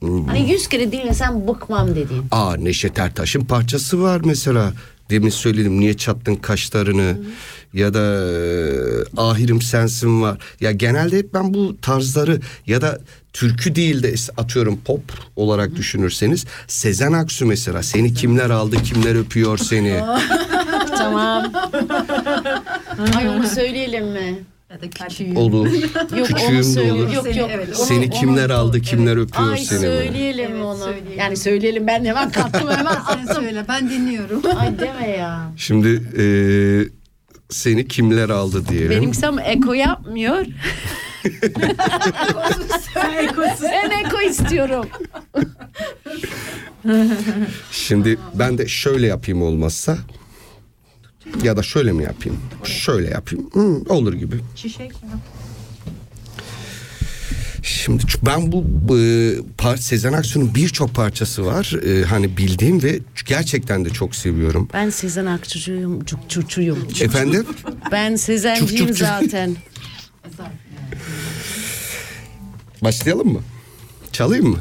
Hmm. 0.00 0.24
Hani 0.26 0.50
yüz 0.50 0.68
kere 0.68 0.92
dinlesem 0.92 1.48
bıkmam 1.48 1.94
dediğin. 1.94 2.24
Aa 2.30 2.56
Neşet 2.56 2.98
Ertaş'ın 2.98 3.44
parçası 3.44 4.02
var 4.02 4.20
mesela. 4.24 4.72
Demin 5.10 5.30
söyledim 5.30 5.80
niye 5.80 5.96
çattın 5.96 6.34
kaşlarını 6.34 7.18
ya 7.72 7.94
da 7.94 8.00
e, 8.00 9.20
ahirim 9.20 9.62
sensin 9.62 10.22
var. 10.22 10.38
Ya 10.60 10.72
genelde 10.72 11.18
hep 11.18 11.34
ben 11.34 11.54
bu 11.54 11.80
tarzları 11.80 12.40
ya 12.66 12.80
da 12.80 12.98
türkü 13.32 13.74
değil 13.74 14.02
de 14.02 14.14
atıyorum 14.36 14.80
pop 14.84 15.02
olarak 15.36 15.76
düşünürseniz 15.76 16.44
Sezen 16.68 17.12
Aksu 17.12 17.46
mesela 17.46 17.82
seni 17.82 18.14
kimler 18.14 18.50
aldı 18.50 18.76
kimler 18.82 19.14
öpüyor 19.14 19.58
seni. 19.58 20.00
tamam. 20.98 21.52
Ay 23.16 23.28
onu 23.28 23.46
söyleyelim 23.46 24.06
mi? 24.12 24.38
Ya 24.70 24.76
da 25.34 25.40
olur. 25.40 25.66
Yok 26.16 26.26
Küçüğüm 26.26 26.50
de 26.52 26.56
onu 26.56 26.64
söyle. 26.64 26.92
olur. 26.92 27.12
Yok 27.12 27.24
Seni, 27.26 27.38
yok. 27.38 27.50
evet. 27.52 27.68
Onu- 27.78 27.86
Seni 27.86 28.04
onu- 28.04 28.10
kimler 28.10 28.50
aldı 28.50 28.80
kimler 28.80 29.16
öpüyor 29.16 29.52
Ay 29.52 29.58
seni. 29.58 29.78
söyleyelim 29.80 30.50
Evet, 30.54 30.64
onu. 30.64 30.78
söyleyelim. 30.84 31.18
Yani 31.18 31.36
söyleyelim 31.36 31.86
ben 31.86 32.04
hemen 32.04 32.30
kalktım 32.30 32.70
hemen 32.70 32.84
Sen 32.84 33.18
attım. 33.26 33.34
söyle 33.34 33.64
ben 33.68 33.90
dinliyorum. 33.90 34.42
Ay 34.58 34.78
deme 34.78 35.08
ya. 35.10 35.52
Şimdi 35.56 35.88
e, 36.18 36.24
seni 37.50 37.88
kimler 37.88 38.28
aldı 38.30 38.68
diyelim. 38.68 38.90
Benim 38.90 39.14
sam 39.14 39.38
eko 39.38 39.72
yapmıyor. 39.72 40.46
ben 43.64 43.90
eko 44.04 44.20
istiyorum. 44.20 44.86
Şimdi 47.72 48.18
ben 48.34 48.58
de 48.58 48.68
şöyle 48.68 49.06
yapayım 49.06 49.42
olmazsa 49.42 49.98
ya 51.42 51.56
da 51.56 51.62
şöyle 51.62 51.92
mi 51.92 52.02
yapayım? 52.02 52.40
Şöyle 52.64 53.10
yapayım. 53.10 53.50
Hı, 53.52 53.82
olur 53.88 54.12
gibi. 54.12 54.36
Çiçek. 54.56 54.92
Şimdi 57.70 58.02
ben 58.26 58.52
bu 58.52 58.64
e, 58.98 59.34
par 59.58 59.76
Sezen 59.76 60.12
Aksu'nun 60.12 60.54
birçok 60.54 60.94
parçası 60.94 61.46
var. 61.46 61.72
E, 61.86 62.04
hani 62.04 62.36
bildiğim 62.36 62.82
ve 62.82 62.98
gerçekten 63.26 63.84
de 63.84 63.90
çok 63.90 64.14
seviyorum. 64.14 64.68
Ben 64.72 64.90
Sezen 64.90 65.26
Aksu'cuyum, 65.26 66.04
çuçuyum. 66.28 66.78
Efendim? 67.00 67.46
Ben 67.92 68.16
Sezenciyim 68.16 68.86
çuf. 68.86 68.98
zaten. 68.98 69.56
Başlayalım 72.82 73.32
mı? 73.32 73.40
Çalayım 74.12 74.46
mı? 74.48 74.58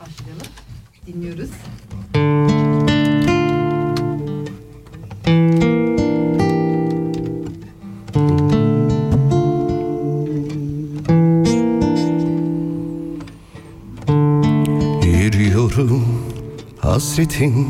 Başlayalım. 0.00 0.46
Dinliyoruz. 1.06 1.50
Yürüyorum 15.80 16.04
hasretin? 16.78 17.66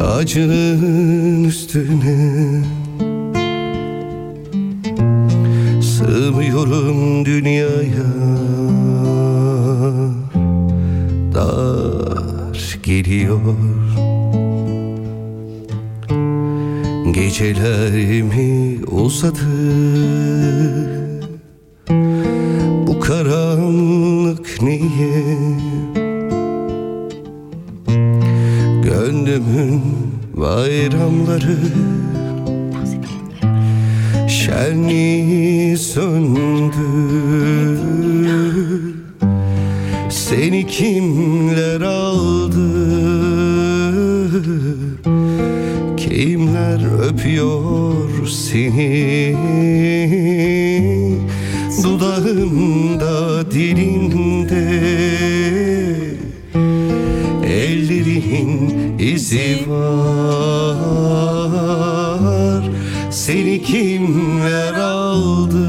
Acının 0.00 1.44
üstüne 1.44 2.62
Sığmıyorum 5.82 7.24
dünyaya. 7.24 8.08
Dar 11.34 12.78
geliyor. 12.82 13.40
Gecelerimi 17.14 18.84
uzadı 18.86 20.97
tekniği 24.58 25.56
Gönlümün 28.82 29.82
bayramları 30.36 31.58
Şenliği 34.28 35.76
söndü 35.76 36.88
Seni 40.10 40.66
kimler 40.66 41.80
aldı? 41.80 42.68
Kimler 45.96 47.08
öpüyor 47.08 48.26
seni? 48.26 49.36
Dudağımda 51.82 53.50
dilin 53.50 54.07
izi 59.18 59.64
var. 59.68 61.08
Seni 63.10 63.62
kimler 63.62 64.74
aldı? 64.74 65.68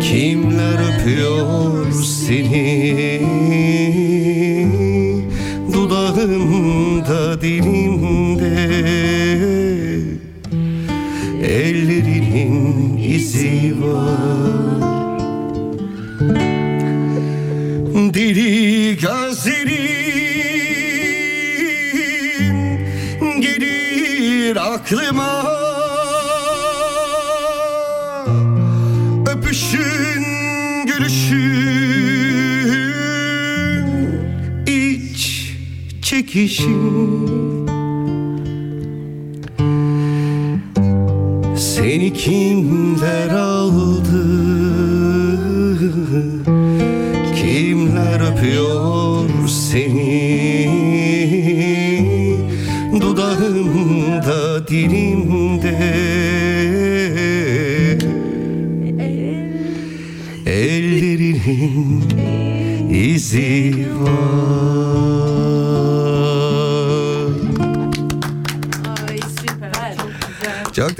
Kimler 0.00 0.78
öpüyor 0.88 1.92
seni? 1.92 3.22
Dudağında 5.72 7.40
dilinde 7.42 7.91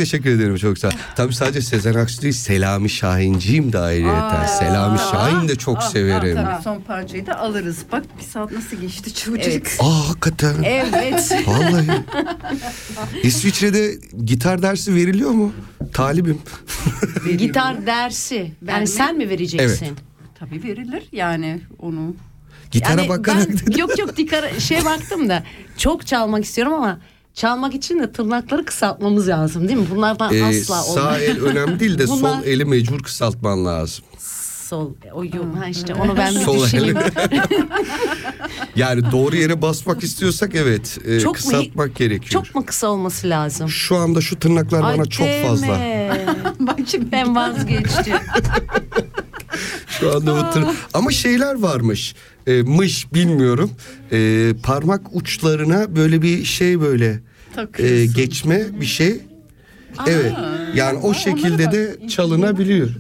teşekkür 0.05 0.31
ederim 0.31 0.57
çok 0.57 0.79
sağ 0.79 0.89
ol. 0.89 0.93
Tabii 1.17 1.35
sadece 1.35 1.61
Sezen 1.63 1.95
Aksu 1.95 2.23
değil 2.23 2.35
Selami 2.35 2.91
Şahinciyim 2.91 3.73
de 3.73 3.79
ayrıyeten. 3.79 4.47
Selami 4.47 4.99
Şahin 4.99 5.49
de 5.49 5.57
çok 5.57 5.83
severim. 5.83 6.37
Tabii 6.37 6.63
son 6.63 6.81
parçayı 6.81 7.27
da 7.27 7.39
alırız. 7.39 7.79
Bak 7.93 8.03
bir 8.19 8.25
saat 8.25 8.53
nasıl 8.53 8.77
geçti 8.77 9.15
çocuk. 9.15 9.45
Evet. 9.47 9.77
Aa 9.81 10.09
hakikaten. 10.09 10.55
Evet. 10.65 11.33
Vallahi. 11.47 11.87
İsviçre'de 13.23 13.95
gitar 14.25 14.63
dersi 14.63 14.95
veriliyor 14.95 15.31
mu? 15.31 15.53
Talibim. 15.93 16.39
Gitar 17.39 17.87
dersi. 17.87 18.35
Yani 18.37 18.53
Verme. 18.63 18.87
sen 18.87 19.17
mi 19.17 19.29
vereceksin? 19.29 19.87
Evet. 19.87 19.93
Tabii 20.39 20.63
verilir 20.63 21.03
yani 21.13 21.61
onu. 21.79 22.15
Gitara 22.71 23.01
Yani 23.01 23.09
bakarak 23.09 23.49
ben, 23.49 23.59
dedim. 23.59 23.79
yok 23.81 23.99
yok 23.99 24.17
dikara 24.17 24.61
şey 24.61 24.85
baktım 24.85 25.29
da 25.29 25.43
çok 25.79 26.07
çalmak 26.07 26.45
istiyorum 26.45 26.73
ama 26.75 26.99
çalmak 27.35 27.75
için 27.75 27.99
de 27.99 28.13
tırnakları 28.13 28.65
kısaltmamız 28.65 29.29
lazım 29.29 29.69
değil 29.69 29.79
mi? 29.79 29.87
Bunlardan 29.91 30.35
Ee, 30.35 30.45
asla 30.45 30.83
sağ 30.83 30.91
olmaz. 31.03 31.23
el 31.23 31.41
önemli 31.43 31.81
değil 31.81 31.99
de 31.99 32.07
Bunlar- 32.09 32.37
sol 32.41 32.45
eli 32.47 32.65
mecbur 32.65 33.03
kısaltman 33.03 33.65
lazım. 33.67 34.05
Sol. 34.69 34.91
O 35.15 35.25
yok. 35.25 35.35
Ha 35.61 35.67
işte 35.69 35.95
onu 35.95 36.17
ben 36.17 36.35
bir 36.35 36.41
Sol 36.41 36.65
düşüneyim. 36.65 36.99
Yani 38.77 39.13
doğru 39.13 39.37
yere 39.37 39.63
basmak 39.63 40.03
istiyorsak 40.03 40.55
evet 40.55 40.99
e, 41.05 41.21
Çok 41.21 41.27
mu- 41.29 41.33
kısaltmak 41.33 41.97
gerekiyor. 41.97 42.45
Çok 42.45 42.55
mu 42.55 42.67
kısa 42.67 42.89
olması 42.89 43.29
lazım? 43.29 43.69
Şu 43.69 43.97
anda 43.97 44.21
şu 44.21 44.39
tırnaklar 44.39 44.83
bana 44.83 45.03
Ay 45.03 45.09
çok 45.09 45.27
fazla. 45.47 45.67
Bak 46.61 46.79
şimdi 46.87 47.13
ben 47.13 47.35
vazgeçtim. 47.37 48.15
Şu 49.87 50.17
anda 50.17 50.37
bu 50.37 50.51
tır... 50.55 50.65
Ama 50.95 51.11
şeyler 51.11 51.55
varmış. 51.63 52.15
E, 52.47 52.63
mış 52.63 53.15
bilmiyorum. 53.15 53.71
E, 54.13 54.53
parmak 54.63 55.17
uçlarına 55.17 55.97
böyle 55.97 56.23
bir 56.23 56.45
şey 56.45 56.81
böyle 56.81 57.21
e, 57.79 58.07
geçme 58.07 58.81
bir 58.81 58.87
şey. 58.87 59.21
Evet. 60.07 60.33
Yani 60.75 60.99
o 60.99 61.15
şekilde 61.15 61.73
de 61.73 62.09
çalınabiliyor. 62.09 62.91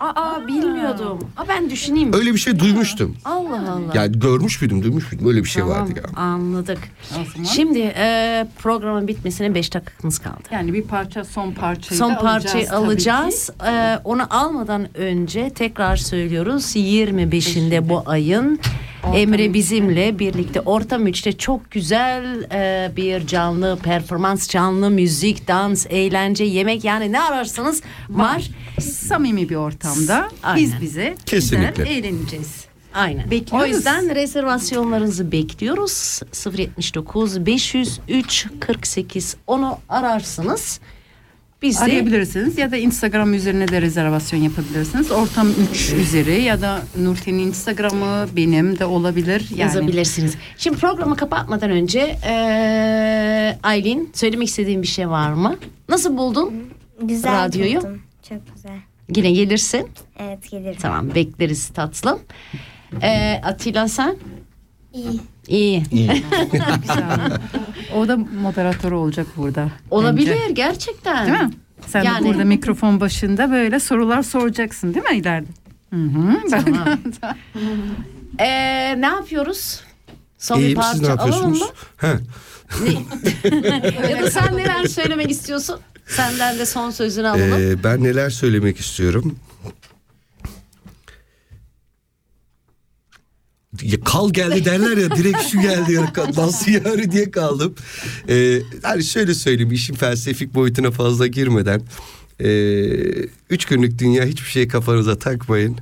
Aa 0.00 0.46
bilmiyordum. 0.48 1.18
Aa, 1.36 1.48
ben 1.48 1.70
düşüneyim. 1.70 2.12
Öyle 2.14 2.32
bir 2.32 2.38
şey 2.38 2.58
duymuştum. 2.58 3.16
Allah 3.24 3.72
Allah. 3.72 3.80
Yani 3.94 4.18
görmüş 4.18 4.60
müydüm, 4.62 4.82
duymuş 4.82 5.12
muydum? 5.12 5.28
Öyle 5.28 5.40
bir 5.44 5.48
şey 5.48 5.66
vardı 5.66 5.90
ya. 5.96 6.22
Anladık. 6.22 6.78
Şimdi 7.54 7.78
e, 7.96 8.46
programın 8.58 9.08
bitmesine 9.08 9.54
5 9.54 9.74
dakikamız 9.74 10.18
kaldı. 10.18 10.42
Yani 10.50 10.72
bir 10.72 10.82
parça 10.82 11.24
son 11.24 11.52
parçayı 11.52 11.98
Son 11.98 12.10
da 12.14 12.18
parçayı 12.18 12.70
alacağız 12.70 12.70
tabii 12.70 13.02
ki. 13.02 13.12
alacağız. 13.12 13.50
Ee, 13.66 13.98
onu 14.04 14.22
almadan 14.30 14.96
önce 14.98 15.50
tekrar 15.50 15.96
söylüyoruz. 15.96 16.76
25'inde 16.76 17.88
bu 17.88 18.02
ayın 18.06 18.60
Emre 19.14 19.54
bizimle 19.54 20.18
birlikte 20.18 20.60
Ortam 20.60 21.06
3'te 21.08 21.32
çok 21.32 21.70
güzel 21.70 22.46
e, 22.52 22.90
bir 22.96 23.26
canlı 23.26 23.78
performans, 23.82 24.48
canlı 24.48 24.90
müzik, 24.90 25.48
dans, 25.48 25.86
eğlence, 25.90 26.44
yemek 26.44 26.84
yani 26.84 27.12
ne 27.12 27.20
ararsanız 27.20 27.82
var. 28.08 28.50
Samimi 28.80 29.48
bir 29.48 29.54
ortamda 29.56 30.28
Aynen. 30.42 30.62
biz 30.62 30.80
bize 30.80 31.14
Kesinlikle. 31.26 31.84
güzel 31.84 31.86
eğleneceğiz. 32.04 32.64
Aynen. 32.94 33.30
Bekliyoruz. 33.30 33.70
O 33.72 33.76
yüzden 33.76 34.14
rezervasyonlarınızı 34.14 35.32
bekliyoruz. 35.32 36.20
079 36.58 37.46
503 37.46 38.46
48 38.60 39.36
onu 39.46 39.78
ararsınız. 39.88 40.80
Biz 41.62 41.80
de 41.80 41.84
Arayabilirsiniz 41.84 42.58
ya 42.58 42.70
da 42.70 42.76
Instagram 42.76 43.34
üzerine 43.34 43.68
de 43.68 43.82
rezervasyon 43.82 44.40
yapabilirsiniz. 44.40 45.10
Ortam 45.10 45.48
3 45.72 45.92
üzeri 45.92 46.42
ya 46.42 46.60
da 46.60 46.82
Nurten'in 47.00 47.38
Instagram'ı 47.38 48.26
benim 48.36 48.78
de 48.78 48.84
olabilir. 48.84 49.46
Yani 49.50 49.60
yazabilirsiniz. 49.60 50.34
Şimdi 50.58 50.76
programı 50.78 51.16
kapatmadan 51.16 51.70
önce 51.70 52.16
eee 52.24 53.58
Aylin 53.62 54.10
söylemek 54.14 54.48
istediğin 54.48 54.82
bir 54.82 54.86
şey 54.86 55.08
var 55.08 55.32
mı? 55.32 55.56
Nasıl 55.88 56.16
buldun? 56.16 56.54
Güzel 57.02 57.44
Radyoyu? 57.44 57.78
buldum. 57.78 58.02
Çok 58.28 58.38
güzel. 58.54 58.78
Yine 59.16 59.30
gelirsin. 59.30 59.88
Evet 60.18 60.50
gelirim. 60.50 60.76
Tamam 60.80 61.14
bekleriz 61.14 61.68
tatlım. 61.68 62.18
Eee 63.02 63.40
Atilla 63.44 63.88
sen? 63.88 64.16
İyi. 64.94 65.20
İyi. 65.48 65.82
güzel. 66.80 67.38
o 67.96 68.08
da 68.08 68.16
moderatör 68.16 68.92
olacak 68.92 69.26
burada. 69.36 69.68
Olabilir 69.90 70.36
bence. 70.42 70.52
gerçekten. 70.52 71.26
Değil 71.26 71.40
mi? 71.40 71.50
Sen 71.86 72.02
Yani- 72.02 72.24
de 72.24 72.28
burada 72.28 72.44
mikrofon 72.44 73.00
başında 73.00 73.50
böyle 73.50 73.80
sorular 73.80 74.22
soracaksın 74.22 74.94
değil 74.94 75.04
mi 75.10 75.16
ileride? 75.16 75.48
Hı 75.92 76.08
Tamam. 76.50 76.88
Eee, 78.40 78.94
ne 79.00 79.06
yapıyoruz? 79.06 79.80
Son 80.38 80.58
bir 80.58 80.62
İyiyim 80.62 80.80
siz 80.92 81.00
ne 81.00 81.06
parça 81.08 81.22
alalım 81.22 81.54
yapıyorsunuz? 81.54 81.60
mı? 82.02 82.20
Ya 84.10 84.22
da 84.22 84.30
sen 84.30 84.56
neler 84.56 84.84
söylemek 84.86 85.30
istiyorsun? 85.30 85.80
Senden 86.06 86.58
de 86.58 86.66
son 86.66 86.90
sözünü 86.90 87.28
alalım. 87.28 87.52
Ee, 87.52 87.84
ben 87.84 88.02
neler 88.04 88.30
söylemek 88.30 88.80
istiyorum? 88.80 89.36
Ya 93.80 94.00
kal 94.00 94.32
geldi 94.32 94.64
derler 94.64 94.96
ya 94.96 95.10
direkt 95.16 95.42
şu 95.42 95.60
geldi 95.60 95.92
ya 95.92 96.12
nasıl 96.36 96.70
yani 96.70 97.12
diye 97.12 97.30
kaldım. 97.30 97.74
Ee, 98.28 98.58
hani 98.82 99.04
şöyle 99.04 99.34
söyleyeyim 99.34 99.72
işin 99.72 99.94
felsefik 99.94 100.54
boyutuna 100.54 100.90
fazla 100.90 101.26
girmeden. 101.26 101.82
Ee, 102.40 102.48
üç 103.50 103.64
günlük 103.64 103.98
dünya 103.98 104.24
hiçbir 104.24 104.48
şey 104.48 104.68
kafanıza 104.68 105.18
takmayın. 105.18 105.76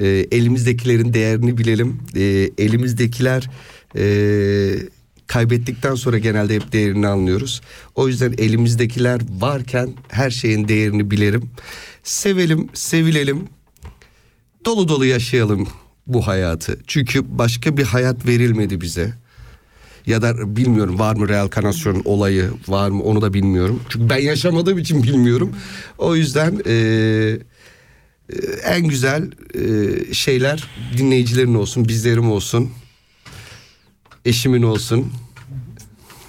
Ee, 0.00 0.26
elimizdekilerin 0.30 1.14
değerini 1.14 1.58
bilelim. 1.58 2.00
Ee, 2.16 2.50
elimizdekiler 2.58 3.50
e, 3.96 4.04
kaybettikten 5.26 5.94
sonra 5.94 6.18
genelde 6.18 6.54
hep 6.54 6.72
değerini 6.72 7.06
anlıyoruz. 7.06 7.60
O 7.94 8.08
yüzden 8.08 8.34
elimizdekiler 8.38 9.20
varken 9.40 9.94
her 10.08 10.30
şeyin 10.30 10.68
değerini 10.68 11.10
bilelim. 11.10 11.50
Sevelim, 12.02 12.68
sevilelim. 12.74 13.44
Dolu 14.64 14.88
dolu 14.88 15.04
yaşayalım 15.04 15.68
bu 16.08 16.26
hayatı. 16.26 16.78
Çünkü 16.86 17.38
başka 17.38 17.76
bir 17.76 17.84
hayat 17.84 18.26
verilmedi 18.26 18.80
bize. 18.80 19.12
Ya 20.06 20.22
da 20.22 20.56
bilmiyorum 20.56 20.98
var 20.98 21.16
mı 21.16 21.28
reenkarnasyon 21.28 22.02
olayı 22.04 22.50
var 22.68 22.90
mı 22.90 23.02
onu 23.02 23.22
da 23.22 23.34
bilmiyorum. 23.34 23.82
Çünkü 23.88 24.10
ben 24.10 24.18
yaşamadığım 24.18 24.78
için 24.78 25.02
bilmiyorum. 25.02 25.56
O 25.98 26.16
yüzden 26.16 26.60
e, 26.66 26.72
e, 26.72 28.36
en 28.64 28.88
güzel 28.88 29.30
e, 29.54 30.14
şeyler 30.14 30.64
dinleyicilerin 30.98 31.54
olsun, 31.54 31.88
bizlerim 31.88 32.30
olsun, 32.30 32.70
eşimin 34.24 34.62
olsun. 34.62 35.12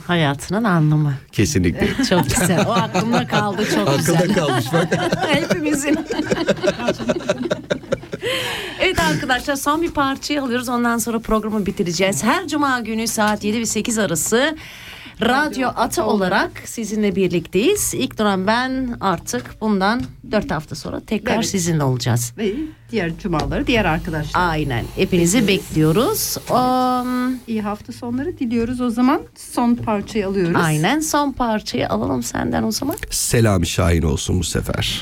Hayatının 0.07 0.63
anlamı. 0.63 1.13
Kesinlikle. 1.31 2.03
Çok 2.09 2.29
güzel. 2.29 2.65
O 2.67 2.71
aklımda 2.71 3.27
kaldı 3.27 3.65
çok 3.75 3.97
güzel. 3.97 4.15
Akılda 4.15 4.33
kalmış 4.33 4.65
bak. 4.73 4.87
Hepimizin. 5.27 5.99
evet 8.79 8.99
arkadaşlar 8.99 9.55
son 9.55 9.81
bir 9.81 9.91
parçayı 9.91 10.41
alıyoruz. 10.43 10.69
Ondan 10.69 10.97
sonra 10.97 11.19
programı 11.19 11.65
bitireceğiz. 11.65 12.23
Her 12.23 12.47
cuma 12.47 12.79
günü 12.79 13.07
saat 13.07 13.43
7 13.43 13.59
ve 13.59 13.65
8 13.65 13.97
arası 13.97 14.55
Radyo 15.21 15.69
Ata 15.75 16.05
olarak 16.05 16.51
sizinle 16.65 17.15
birlikteyiz. 17.15 17.93
İlk 17.93 18.17
dönem 18.17 18.47
ben 18.47 18.97
artık 19.01 19.61
bundan 19.61 20.01
4 20.31 20.51
hafta 20.51 20.75
sonra 20.75 20.99
tekrar 20.99 21.35
Evet. 21.35 21.45
sizinle 21.45 21.83
olacağız. 21.83 22.33
Ve 22.37 22.53
diğer 22.91 23.17
cumaları 23.17 23.67
diğer 23.67 23.85
arkadaşlar. 23.85 24.49
Aynen. 24.49 24.85
Hepinizi 24.95 25.47
bekliyoruz. 25.47 26.37
Um, 26.49 27.35
İyi 27.47 27.61
hafta 27.61 27.93
sonları 27.93 28.37
diliyoruz 28.39 28.81
o 28.81 28.89
zaman. 28.89 29.21
Son 29.35 29.75
parçayı 29.75 30.27
alıyoruz. 30.27 30.55
aynen 30.63 30.99
son 30.99 31.31
parçayı 31.31 31.89
alalım 31.89 32.23
senden 32.23 32.63
o 32.63 32.71
zaman. 32.71 32.95
Selam 33.09 33.65
Şahin 33.65 34.01
olsun 34.01 34.39
bu 34.39 34.43
sefer. 34.43 35.01